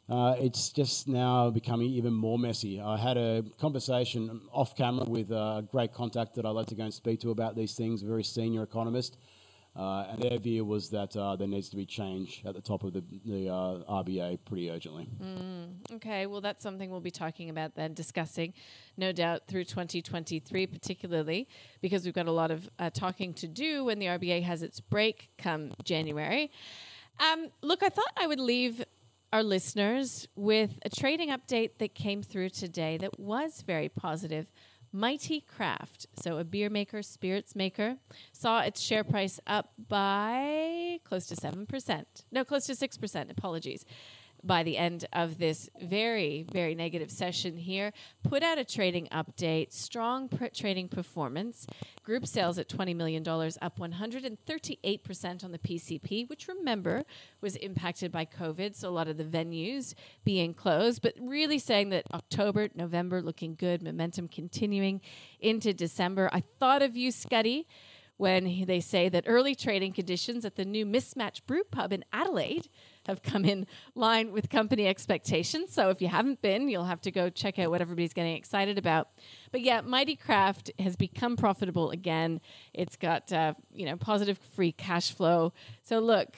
Uh, 0.10 0.36
it's 0.40 0.70
just 0.70 1.08
now 1.08 1.50
becoming 1.50 1.90
even 1.90 2.14
more 2.14 2.40
messy. 2.40 2.80
I 2.80 2.98
had 2.98 3.18
a 3.18 3.44
conversation 3.60 4.42
off 4.52 4.76
camera 4.76 5.06
with 5.06 5.32
a 5.32 5.68
great 5.72 5.94
contact 5.94 6.36
that 6.36 6.46
I 6.46 6.50
like 6.50 6.68
to 6.68 6.76
go 6.76 6.84
and 6.84 6.94
speak 6.94 7.20
to 7.22 7.32
about 7.32 7.56
these 7.56 7.76
things, 7.76 8.04
a 8.04 8.06
very 8.06 8.24
senior 8.24 8.64
economist. 8.64 9.18
Uh, 9.78 10.08
and 10.10 10.24
their 10.24 10.40
view 10.40 10.66
was 10.66 10.90
that 10.90 11.16
uh, 11.16 11.36
there 11.36 11.48
needs 11.48 11.70
to 11.70 11.76
be 11.76 11.86
change 11.86 12.42
at 12.46 12.56
the 12.56 12.62
top 12.62 12.84
of 12.84 12.94
the, 12.94 13.04
the 13.26 13.48
uh, 13.48 13.78
RBA 13.88 14.40
pretty 14.44 14.72
urgently. 14.72 15.08
Okay, 15.94 16.26
well, 16.26 16.42
that's 16.42 16.64
something 16.64 16.90
we'll 16.90 17.00
be 17.00 17.12
talking 17.12 17.52
about 17.52 17.76
then, 17.76 17.94
discussing, 17.94 18.54
no 18.98 19.12
doubt, 19.12 19.44
through 19.48 19.66
2023, 19.66 20.66
particularly 20.66 21.48
because 21.80 22.06
we've 22.06 22.16
got 22.16 22.28
a 22.28 22.32
lot 22.32 22.50
of 22.50 22.68
uh, 22.80 22.90
talking 22.90 23.36
to 23.36 23.48
do 23.48 23.86
when 23.86 24.00
the 24.00 24.08
RBA 24.08 24.42
has 24.42 24.64
its 24.64 24.80
break 24.80 25.30
come 25.38 25.74
January. 25.84 26.50
Um, 27.20 27.50
look, 27.62 27.84
I 27.84 27.90
thought 27.90 28.12
I 28.18 28.26
would 28.26 28.40
leave 28.40 28.84
our 29.32 29.44
listeners 29.44 30.28
with 30.36 30.80
a 30.84 30.90
trading 30.90 31.30
update 31.30 31.72
that 31.80 31.94
came 31.94 32.24
through 32.24 32.50
today 32.50 32.98
that 32.98 33.20
was 33.20 33.62
very 33.62 33.90
positive. 33.90 34.48
Mighty 34.98 35.42
Craft, 35.42 36.08
so 36.20 36.40
a 36.40 36.44
beer 36.44 36.72
maker, 36.72 37.04
spirits 37.04 37.56
maker, 37.56 37.98
saw 38.32 38.62
its 38.62 38.82
share 38.82 39.04
price 39.04 39.40
up 39.46 39.70
by 39.88 41.00
close 41.04 41.28
to 41.28 41.36
7%. 41.36 42.06
No, 42.32 42.44
close 42.44 42.66
to 42.66 42.74
6%. 42.74 43.30
Apologies 43.30 43.86
by 44.48 44.64
the 44.64 44.78
end 44.78 45.06
of 45.14 45.38
this 45.38 45.70
very, 45.82 46.46
very 46.52 46.74
negative 46.74 47.12
session 47.12 47.58
here. 47.58 47.92
Put 48.24 48.42
out 48.42 48.58
a 48.58 48.66
trading 48.66 49.08
update, 49.12 49.74
strong 49.74 50.30
pr- 50.30 50.46
trading 50.54 50.88
performance. 50.88 51.68
Group 52.04 52.26
sales 52.26 52.58
at 52.58 52.70
$20 52.70 52.96
million, 52.96 53.22
up 53.28 53.78
138% 53.78 55.44
on 55.44 55.52
the 55.52 55.60
PCP, 55.60 56.30
which 56.30 56.48
remember 56.48 57.04
was 57.42 57.58
impacted 57.58 58.12
by 58.12 58.26
COVID. 58.26 58.76
So 58.76 58.90
a 58.90 58.92
lot 58.92 59.08
of 59.08 59.18
the 59.18 59.26
venues 59.26 59.94
being 60.24 60.54
closed, 60.54 61.02
but 61.02 61.14
really 61.20 61.60
saying 61.60 61.90
that 61.90 62.06
October, 62.14 62.70
November 62.74 63.22
looking 63.22 63.56
good, 63.56 63.84
momentum 63.84 64.28
continuing 64.30 65.02
into 65.42 65.74
December. 65.74 66.30
I 66.32 66.42
thought 66.60 66.82
of 66.82 66.96
you, 66.96 67.12
Scotty 67.12 67.68
when 68.18 68.66
they 68.66 68.80
say 68.80 69.10
that 69.10 69.24
early 69.28 69.56
trading 69.56 69.94
conditions 69.94 70.44
at 70.44 70.56
the 70.56 70.66
new 70.66 70.86
Mismatch 70.86 71.46
Brew 71.46 71.64
Pub 71.64 71.94
in 71.94 72.04
Adelaide 72.12 72.68
have 73.08 73.24
come 73.24 73.46
in 73.46 73.66
line 73.96 74.32
with 74.32 74.50
company 74.50 74.86
expectations. 74.88 75.74
So 75.74 75.90
if 75.90 76.02
you 76.02 76.08
haven't 76.08 76.42
been, 76.42 76.70
you'll 76.70 76.86
have 76.86 77.02
to 77.02 77.12
go 77.12 77.30
check 77.30 77.58
out 77.58 77.72
what 77.72 77.82
everybody's 77.82 78.14
getting 78.14 78.36
excited 78.36 78.78
about. 78.78 79.10
But 79.52 79.62
yeah, 79.62 79.82
Mighty 79.82 80.16
Craft 80.16 80.72
has 80.80 80.96
become 80.96 81.36
profitable 81.38 81.92
again. 81.92 82.42
It's 82.74 82.96
got 82.96 83.32
uh, 83.32 83.54
you 83.74 83.86
know 83.86 83.96
positive 83.98 84.38
free 84.38 84.72
cash 84.72 85.12
flow. 85.12 85.54
So 85.84 86.00
look. 86.00 86.36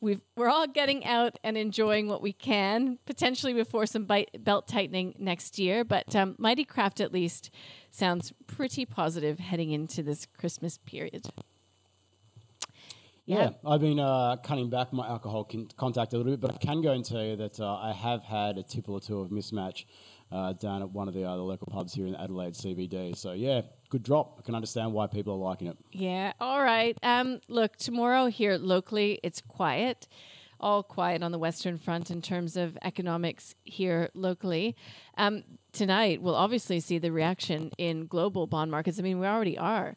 We've, 0.00 0.20
we're 0.36 0.48
all 0.48 0.66
getting 0.66 1.04
out 1.04 1.38
and 1.44 1.56
enjoying 1.56 2.08
what 2.08 2.22
we 2.22 2.32
can, 2.32 2.98
potentially 3.06 3.52
before 3.52 3.86
some 3.86 4.04
bite, 4.04 4.30
belt 4.36 4.66
tightening 4.66 5.14
next 5.16 5.60
year. 5.60 5.84
But 5.84 6.16
um, 6.16 6.34
Mighty 6.38 6.64
Craft, 6.64 7.00
at 7.00 7.12
least, 7.12 7.50
sounds 7.92 8.32
pretty 8.48 8.84
positive 8.84 9.38
heading 9.38 9.70
into 9.70 10.02
this 10.02 10.26
Christmas 10.36 10.76
period. 10.78 11.28
Yeah, 13.32 13.50
I've 13.64 13.80
been 13.80 13.98
uh, 13.98 14.36
cutting 14.36 14.70
back 14.70 14.92
my 14.92 15.06
alcohol 15.06 15.44
con- 15.44 15.68
contact 15.76 16.12
a 16.12 16.16
little 16.16 16.32
bit, 16.32 16.40
but 16.40 16.54
I 16.54 16.58
can 16.58 16.82
go 16.82 16.92
and 16.92 17.04
tell 17.04 17.22
you 17.22 17.36
that 17.36 17.60
uh, 17.60 17.76
I 17.76 17.92
have 17.92 18.22
had 18.22 18.58
a 18.58 18.62
tipple 18.62 18.94
or 18.94 19.00
two 19.00 19.20
of 19.20 19.30
mismatch 19.30 19.84
uh, 20.30 20.52
down 20.54 20.82
at 20.82 20.90
one 20.90 21.08
of 21.08 21.14
the, 21.14 21.24
uh, 21.24 21.34
local 21.34 21.68
pubs 21.70 21.92
here 21.92 22.06
in 22.06 22.14
Adelaide 22.14 22.54
CBD. 22.54 23.16
So 23.16 23.32
yeah, 23.32 23.62
good 23.90 24.02
drop. 24.02 24.36
I 24.38 24.42
can 24.42 24.54
understand 24.54 24.92
why 24.92 25.06
people 25.06 25.34
are 25.34 25.38
liking 25.50 25.68
it. 25.68 25.76
Yeah. 25.92 26.32
All 26.40 26.62
right. 26.62 26.96
Um, 27.02 27.40
look, 27.48 27.76
tomorrow 27.76 28.26
here 28.26 28.56
locally, 28.56 29.20
it's 29.22 29.40
quiet. 29.40 30.08
All 30.60 30.82
quiet 30.82 31.22
on 31.22 31.32
the 31.32 31.38
Western 31.38 31.76
Front 31.76 32.10
in 32.10 32.22
terms 32.22 32.56
of 32.56 32.78
economics 32.82 33.54
here 33.64 34.10
locally. 34.14 34.76
Um, 35.18 35.42
tonight, 35.72 36.22
we'll 36.22 36.36
obviously 36.36 36.78
see 36.80 36.98
the 36.98 37.10
reaction 37.10 37.72
in 37.78 38.06
global 38.06 38.46
bond 38.46 38.70
markets. 38.70 38.98
I 38.98 39.02
mean, 39.02 39.18
we 39.18 39.26
already 39.26 39.58
are 39.58 39.96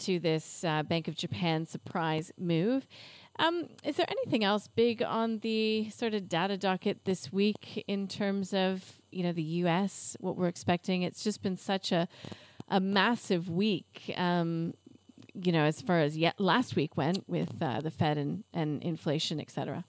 to 0.00 0.18
this 0.18 0.64
uh, 0.64 0.82
Bank 0.82 1.08
of 1.08 1.14
Japan 1.14 1.66
surprise 1.66 2.32
move. 2.38 2.86
Um, 3.38 3.68
is 3.84 3.96
there 3.96 4.06
anything 4.10 4.44
else 4.44 4.68
big 4.68 5.02
on 5.02 5.38
the 5.38 5.88
sort 5.90 6.14
of 6.14 6.28
data 6.28 6.56
docket 6.56 7.04
this 7.04 7.32
week 7.32 7.84
in 7.86 8.06
terms 8.06 8.52
of 8.52 8.84
you 9.10 9.22
know 9.22 9.32
the 9.32 9.42
U.S. 9.42 10.16
what 10.20 10.36
we're 10.36 10.48
expecting? 10.48 11.02
It's 11.02 11.24
just 11.24 11.42
been 11.42 11.56
such 11.56 11.92
a 11.92 12.06
a 12.68 12.80
massive 12.80 13.48
week. 13.48 14.12
Um, 14.16 14.74
you 15.34 15.52
know, 15.52 15.64
as 15.64 15.80
far 15.80 16.00
as 16.00 16.16
yet 16.16 16.40
last 16.40 16.76
week 16.76 16.96
went 16.96 17.28
with 17.28 17.50
uh, 17.62 17.80
the 17.80 17.90
Fed 17.90 18.18
and, 18.18 18.44
and 18.52 18.82
inflation, 18.82 19.40
et 19.40 19.50
cetera. 19.50 19.84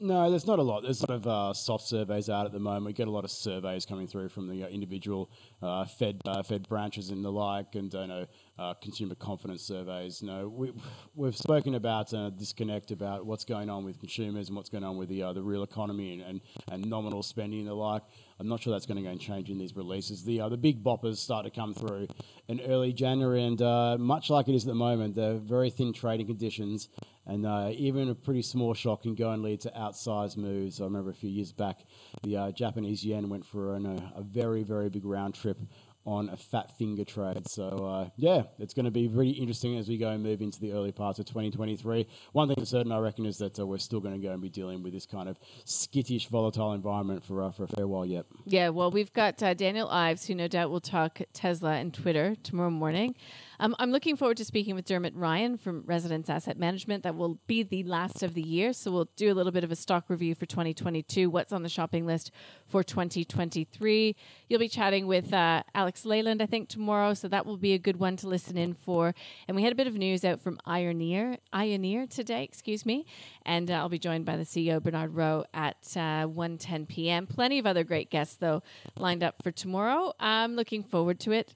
No, 0.00 0.30
there's 0.30 0.46
not 0.46 0.60
a 0.60 0.62
lot. 0.62 0.84
There's 0.84 1.00
sort 1.00 1.10
of 1.10 1.26
uh, 1.26 1.52
soft 1.52 1.88
surveys 1.88 2.30
out 2.30 2.46
at 2.46 2.52
the 2.52 2.60
moment. 2.60 2.86
We 2.86 2.92
get 2.92 3.08
a 3.08 3.10
lot 3.10 3.24
of 3.24 3.32
surveys 3.32 3.84
coming 3.84 4.06
through 4.06 4.28
from 4.28 4.48
the 4.48 4.62
uh, 4.62 4.68
individual 4.68 5.28
uh, 5.60 5.86
Fed 5.86 6.20
uh, 6.24 6.42
Fed 6.44 6.68
branches 6.68 7.10
and 7.10 7.24
the 7.24 7.32
like, 7.32 7.74
and 7.74 7.92
uh, 7.92 8.06
know, 8.06 8.26
uh, 8.58 8.74
consumer 8.74 9.14
confidence 9.14 9.62
surveys. 9.62 10.22
No, 10.22 10.48
we, 10.48 10.72
we've 11.14 11.36
spoken 11.36 11.74
about 11.74 12.12
uh, 12.12 12.30
disconnect 12.30 12.90
about 12.90 13.24
what's 13.24 13.44
going 13.44 13.70
on 13.70 13.84
with 13.84 13.98
consumers 14.00 14.48
and 14.48 14.56
what's 14.56 14.68
going 14.68 14.84
on 14.84 14.96
with 14.96 15.08
the 15.08 15.22
uh, 15.22 15.32
the 15.32 15.42
real 15.42 15.62
economy 15.62 16.14
and, 16.14 16.22
and, 16.22 16.40
and 16.70 16.86
nominal 16.86 17.22
spending 17.22 17.60
and 17.60 17.68
the 17.68 17.74
like. 17.74 18.02
I'm 18.40 18.48
not 18.48 18.62
sure 18.62 18.72
that's 18.72 18.86
going 18.86 18.96
to 18.96 19.02
go 19.02 19.10
and 19.10 19.20
change 19.20 19.50
in 19.50 19.58
these 19.58 19.74
releases. 19.74 20.24
The 20.24 20.40
uh, 20.40 20.48
the 20.48 20.56
big 20.56 20.82
boppers 20.82 21.16
start 21.16 21.44
to 21.44 21.50
come 21.50 21.74
through 21.74 22.08
in 22.48 22.60
early 22.62 22.92
January, 22.92 23.44
and 23.44 23.60
uh, 23.62 23.96
much 23.98 24.30
like 24.30 24.48
it 24.48 24.54
is 24.54 24.64
at 24.64 24.68
the 24.68 24.74
moment, 24.74 25.14
they're 25.14 25.38
very 25.38 25.70
thin 25.70 25.92
trading 25.92 26.26
conditions, 26.26 26.88
and 27.26 27.46
uh, 27.46 27.70
even 27.72 28.08
a 28.08 28.14
pretty 28.14 28.42
small 28.42 28.74
shock 28.74 29.02
can 29.02 29.14
go 29.14 29.30
and 29.30 29.42
lead 29.42 29.60
to 29.60 29.70
outsized 29.70 30.36
moves. 30.36 30.80
I 30.80 30.84
remember 30.84 31.10
a 31.10 31.14
few 31.14 31.30
years 31.30 31.52
back, 31.52 31.80
the 32.22 32.52
Japanese 32.56 33.04
yen 33.04 33.28
went 33.28 33.44
for 33.44 33.74
a 33.74 34.22
very 34.22 34.62
very 34.62 34.88
big 34.88 35.04
round 35.04 35.34
trip 35.34 35.58
on 36.08 36.30
a 36.30 36.36
fat 36.36 36.76
finger 36.78 37.04
trade. 37.04 37.46
So 37.46 37.68
uh, 37.68 38.08
yeah, 38.16 38.44
it's 38.58 38.72
going 38.72 38.86
to 38.86 38.90
be 38.90 39.06
very 39.06 39.28
interesting 39.28 39.76
as 39.76 39.88
we 39.88 39.98
go 39.98 40.08
and 40.08 40.22
move 40.22 40.40
into 40.40 40.58
the 40.58 40.72
early 40.72 40.90
parts 40.90 41.18
of 41.18 41.26
2023. 41.26 42.06
One 42.32 42.48
thing 42.48 42.54
that's 42.58 42.70
certain, 42.70 42.92
I 42.92 42.98
reckon, 42.98 43.26
is 43.26 43.36
that 43.38 43.58
uh, 43.58 43.66
we're 43.66 43.78
still 43.78 44.00
going 44.00 44.18
to 44.18 44.26
go 44.26 44.32
and 44.32 44.40
be 44.40 44.48
dealing 44.48 44.82
with 44.82 44.94
this 44.94 45.04
kind 45.04 45.28
of 45.28 45.38
skittish, 45.64 46.28
volatile 46.28 46.72
environment 46.72 47.22
for 47.24 47.42
uh, 47.42 47.50
for 47.50 47.64
a 47.64 47.68
fair 47.68 47.86
while 47.86 48.06
yet. 48.06 48.24
Yeah, 48.46 48.70
well, 48.70 48.90
we've 48.90 49.12
got 49.12 49.42
uh, 49.42 49.52
Daniel 49.52 49.88
Ives, 49.88 50.26
who 50.26 50.34
no 50.34 50.48
doubt 50.48 50.70
will 50.70 50.80
talk 50.80 51.20
Tesla 51.34 51.72
and 51.72 51.92
Twitter 51.92 52.34
tomorrow 52.42 52.70
morning. 52.70 53.14
Um, 53.60 53.74
I'm 53.80 53.90
looking 53.90 54.16
forward 54.16 54.36
to 54.36 54.44
speaking 54.44 54.76
with 54.76 54.84
Dermot 54.84 55.14
Ryan 55.16 55.58
from 55.58 55.82
Residence 55.84 56.30
Asset 56.30 56.58
Management. 56.58 57.02
That 57.02 57.16
will 57.16 57.40
be 57.48 57.64
the 57.64 57.82
last 57.82 58.22
of 58.22 58.34
the 58.34 58.42
year. 58.42 58.72
So 58.72 58.92
we'll 58.92 59.10
do 59.16 59.32
a 59.32 59.34
little 59.34 59.50
bit 59.50 59.64
of 59.64 59.72
a 59.72 59.76
stock 59.76 60.04
review 60.08 60.36
for 60.36 60.46
2022, 60.46 61.28
what's 61.28 61.52
on 61.52 61.64
the 61.64 61.68
shopping 61.68 62.06
list 62.06 62.30
for 62.68 62.84
2023. 62.84 64.14
You'll 64.48 64.60
be 64.60 64.68
chatting 64.68 65.08
with 65.08 65.32
uh, 65.32 65.64
Leyland, 66.04 66.42
I 66.42 66.46
think, 66.46 66.68
tomorrow. 66.68 67.14
So 67.14 67.28
that 67.28 67.46
will 67.46 67.56
be 67.56 67.74
a 67.74 67.78
good 67.78 67.98
one 67.98 68.16
to 68.18 68.28
listen 68.28 68.56
in 68.56 68.74
for. 68.74 69.14
And 69.46 69.56
we 69.56 69.62
had 69.62 69.72
a 69.72 69.76
bit 69.76 69.86
of 69.86 69.94
news 69.94 70.24
out 70.24 70.40
from 70.40 70.58
Ioneer, 70.66 71.38
Ioneer 71.52 72.08
today, 72.08 72.44
excuse 72.44 72.84
me. 72.84 73.06
And 73.44 73.70
uh, 73.70 73.74
I'll 73.74 73.88
be 73.88 73.98
joined 73.98 74.24
by 74.24 74.36
the 74.36 74.44
CEO, 74.44 74.82
Bernard 74.82 75.14
Rowe, 75.14 75.44
at 75.54 75.76
uh, 75.96 76.26
1.10 76.26 76.88
p.m. 76.88 77.26
Plenty 77.26 77.58
of 77.58 77.66
other 77.66 77.84
great 77.84 78.10
guests, 78.10 78.36
though, 78.36 78.62
lined 78.96 79.22
up 79.22 79.42
for 79.42 79.50
tomorrow. 79.50 80.12
I'm 80.18 80.56
looking 80.56 80.82
forward 80.82 81.20
to 81.20 81.32
it 81.32 81.54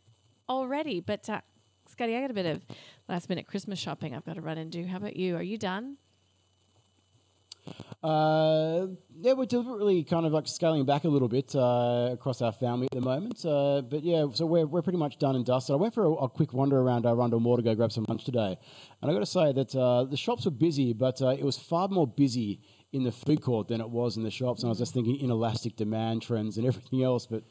already. 0.48 1.00
But 1.00 1.28
uh, 1.28 1.40
Scotty, 1.88 2.16
I 2.16 2.20
got 2.20 2.30
a 2.30 2.34
bit 2.34 2.46
of 2.46 2.62
last 3.08 3.28
minute 3.28 3.46
Christmas 3.46 3.78
shopping 3.78 4.14
I've 4.14 4.24
got 4.24 4.36
to 4.36 4.40
run 4.40 4.58
and 4.58 4.70
do. 4.70 4.84
How 4.86 4.96
about 4.96 5.16
you? 5.16 5.36
Are 5.36 5.42
you 5.42 5.58
done? 5.58 5.96
Uh, 8.02 8.86
yeah, 9.22 9.34
we're 9.34 9.46
deliberately 9.46 10.02
kind 10.02 10.26
of 10.26 10.32
like 10.32 10.48
scaling 10.48 10.84
back 10.84 11.04
a 11.04 11.08
little 11.08 11.28
bit 11.28 11.54
uh, 11.54 12.10
across 12.12 12.42
our 12.42 12.50
family 12.50 12.88
at 12.90 12.98
the 12.98 13.00
moment. 13.00 13.44
Uh, 13.46 13.80
but 13.80 14.02
yeah, 14.02 14.26
so 14.34 14.44
we're, 14.44 14.66
we're 14.66 14.82
pretty 14.82 14.98
much 14.98 15.16
done 15.18 15.36
and 15.36 15.46
dusted. 15.46 15.74
I 15.74 15.76
went 15.76 15.94
for 15.94 16.02
a, 16.02 16.10
a 16.12 16.28
quick 16.28 16.52
wander 16.52 16.80
around 16.80 17.06
uh, 17.06 17.14
Rundle 17.14 17.38
Mall 17.38 17.56
to 17.56 17.62
go 17.62 17.72
grab 17.76 17.92
some 17.92 18.04
lunch 18.08 18.24
today. 18.24 18.58
And 19.00 19.08
i 19.08 19.14
got 19.14 19.20
to 19.20 19.26
say 19.26 19.52
that 19.52 19.76
uh, 19.76 20.04
the 20.04 20.16
shops 20.16 20.44
were 20.44 20.50
busy, 20.50 20.92
but 20.92 21.22
uh, 21.22 21.28
it 21.28 21.44
was 21.44 21.56
far 21.56 21.86
more 21.86 22.06
busy 22.06 22.62
in 22.92 23.04
the 23.04 23.12
food 23.12 23.42
court 23.42 23.68
than 23.68 23.80
it 23.80 23.88
was 23.88 24.16
in 24.16 24.24
the 24.24 24.30
shops. 24.30 24.62
And 24.62 24.68
I 24.68 24.70
was 24.70 24.78
just 24.78 24.92
thinking 24.92 25.20
inelastic 25.20 25.76
demand 25.76 26.22
trends 26.22 26.56
and 26.58 26.66
everything 26.72 27.04
else. 27.04 27.24
But 27.24 27.44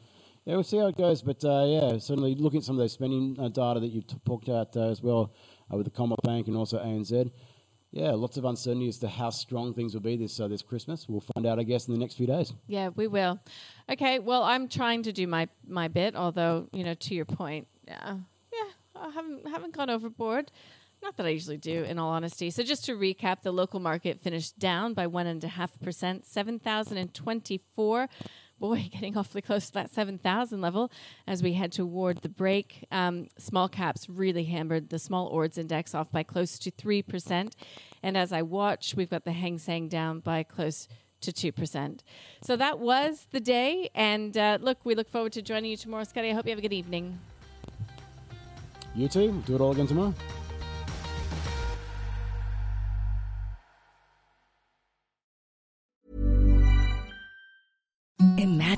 yeah, 0.44 0.54
we'll 0.54 0.64
see 0.64 0.76
how 0.76 0.88
it 0.88 0.98
goes. 0.98 1.22
But 1.22 1.42
uh, 1.42 1.64
yeah, 1.64 1.98
certainly 1.98 2.34
looking 2.34 2.58
at 2.58 2.64
some 2.64 2.74
of 2.74 2.80
those 2.80 2.92
spending 2.92 3.34
uh, 3.40 3.48
data 3.48 3.80
that 3.80 3.88
you 3.88 4.02
talked 4.26 4.48
about 4.48 4.76
uh, 4.76 4.90
as 4.90 5.00
well 5.00 5.32
uh, 5.72 5.78
with 5.78 5.86
the 5.86 5.90
Commonwealth 5.90 6.22
Bank 6.22 6.48
and 6.48 6.56
also 6.56 6.78
ANZ. 6.78 7.30
Yeah, 7.92 8.12
lots 8.12 8.38
of 8.38 8.46
uncertainty 8.46 8.88
as 8.88 8.98
to 9.00 9.08
how 9.08 9.28
strong 9.28 9.74
things 9.74 9.92
will 9.92 10.00
be 10.00 10.16
this 10.16 10.40
uh, 10.40 10.48
this 10.48 10.62
Christmas. 10.62 11.06
We'll 11.08 11.24
find 11.34 11.46
out, 11.46 11.58
I 11.58 11.62
guess, 11.62 11.88
in 11.88 11.92
the 11.94 12.00
next 12.00 12.14
few 12.14 12.26
days. 12.26 12.52
Yeah, 12.66 12.88
we 12.88 13.06
will. 13.06 13.38
Okay, 13.90 14.18
well, 14.18 14.42
I'm 14.44 14.66
trying 14.66 15.02
to 15.02 15.12
do 15.12 15.26
my 15.26 15.46
my 15.68 15.88
bit, 15.88 16.16
although 16.16 16.68
you 16.72 16.84
know, 16.84 16.94
to 16.94 17.14
your 17.14 17.26
point, 17.26 17.68
yeah, 17.86 18.16
yeah, 18.50 18.70
I 18.96 19.10
haven't 19.10 19.46
haven't 19.46 19.76
gone 19.76 19.90
overboard. 19.90 20.50
Not 21.02 21.16
that 21.16 21.26
I 21.26 21.30
usually 21.30 21.58
do, 21.58 21.82
in 21.82 21.98
all 21.98 22.10
honesty. 22.10 22.48
So 22.50 22.62
just 22.62 22.84
to 22.86 22.92
recap, 22.96 23.42
the 23.42 23.52
local 23.52 23.80
market 23.80 24.20
finished 24.20 24.58
down 24.58 24.94
by 24.94 25.06
one 25.08 25.26
and 25.26 25.42
a 25.44 25.48
half 25.48 25.78
percent, 25.80 26.24
seven 26.24 26.58
thousand 26.58 26.96
and 26.96 27.12
twenty-four. 27.12 28.08
Boy, 28.62 28.88
getting 28.92 29.18
awfully 29.18 29.42
close 29.42 29.66
to 29.66 29.72
that 29.72 29.90
7,000 29.90 30.60
level 30.60 30.92
as 31.26 31.42
we 31.42 31.54
head 31.54 31.72
toward 31.72 32.18
the 32.18 32.28
break. 32.28 32.86
Um, 32.92 33.26
small 33.36 33.68
caps 33.68 34.08
really 34.08 34.44
hammered 34.44 34.88
the 34.88 35.00
small 35.00 35.26
ords 35.26 35.58
index 35.58 35.96
off 35.96 36.12
by 36.12 36.22
close 36.22 36.60
to 36.60 36.70
3%. 36.70 37.54
And 38.04 38.16
as 38.16 38.32
I 38.32 38.42
watch, 38.42 38.94
we've 38.94 39.10
got 39.10 39.24
the 39.24 39.32
Hang 39.32 39.58
Seng 39.58 39.88
down 39.88 40.20
by 40.20 40.44
close 40.44 40.86
to 41.22 41.32
2%. 41.32 42.02
So 42.44 42.54
that 42.54 42.78
was 42.78 43.26
the 43.32 43.40
day. 43.40 43.90
And 43.96 44.38
uh, 44.38 44.58
look, 44.60 44.78
we 44.84 44.94
look 44.94 45.10
forward 45.10 45.32
to 45.32 45.42
joining 45.42 45.72
you 45.72 45.76
tomorrow, 45.76 46.04
Scotty. 46.04 46.30
I 46.30 46.32
hope 46.32 46.46
you 46.46 46.50
have 46.50 46.60
a 46.60 46.62
good 46.62 46.72
evening. 46.72 47.18
You 48.94 49.08
too. 49.08 49.42
Do 49.44 49.56
it 49.56 49.60
all 49.60 49.72
again 49.72 49.88
tomorrow. 49.88 50.14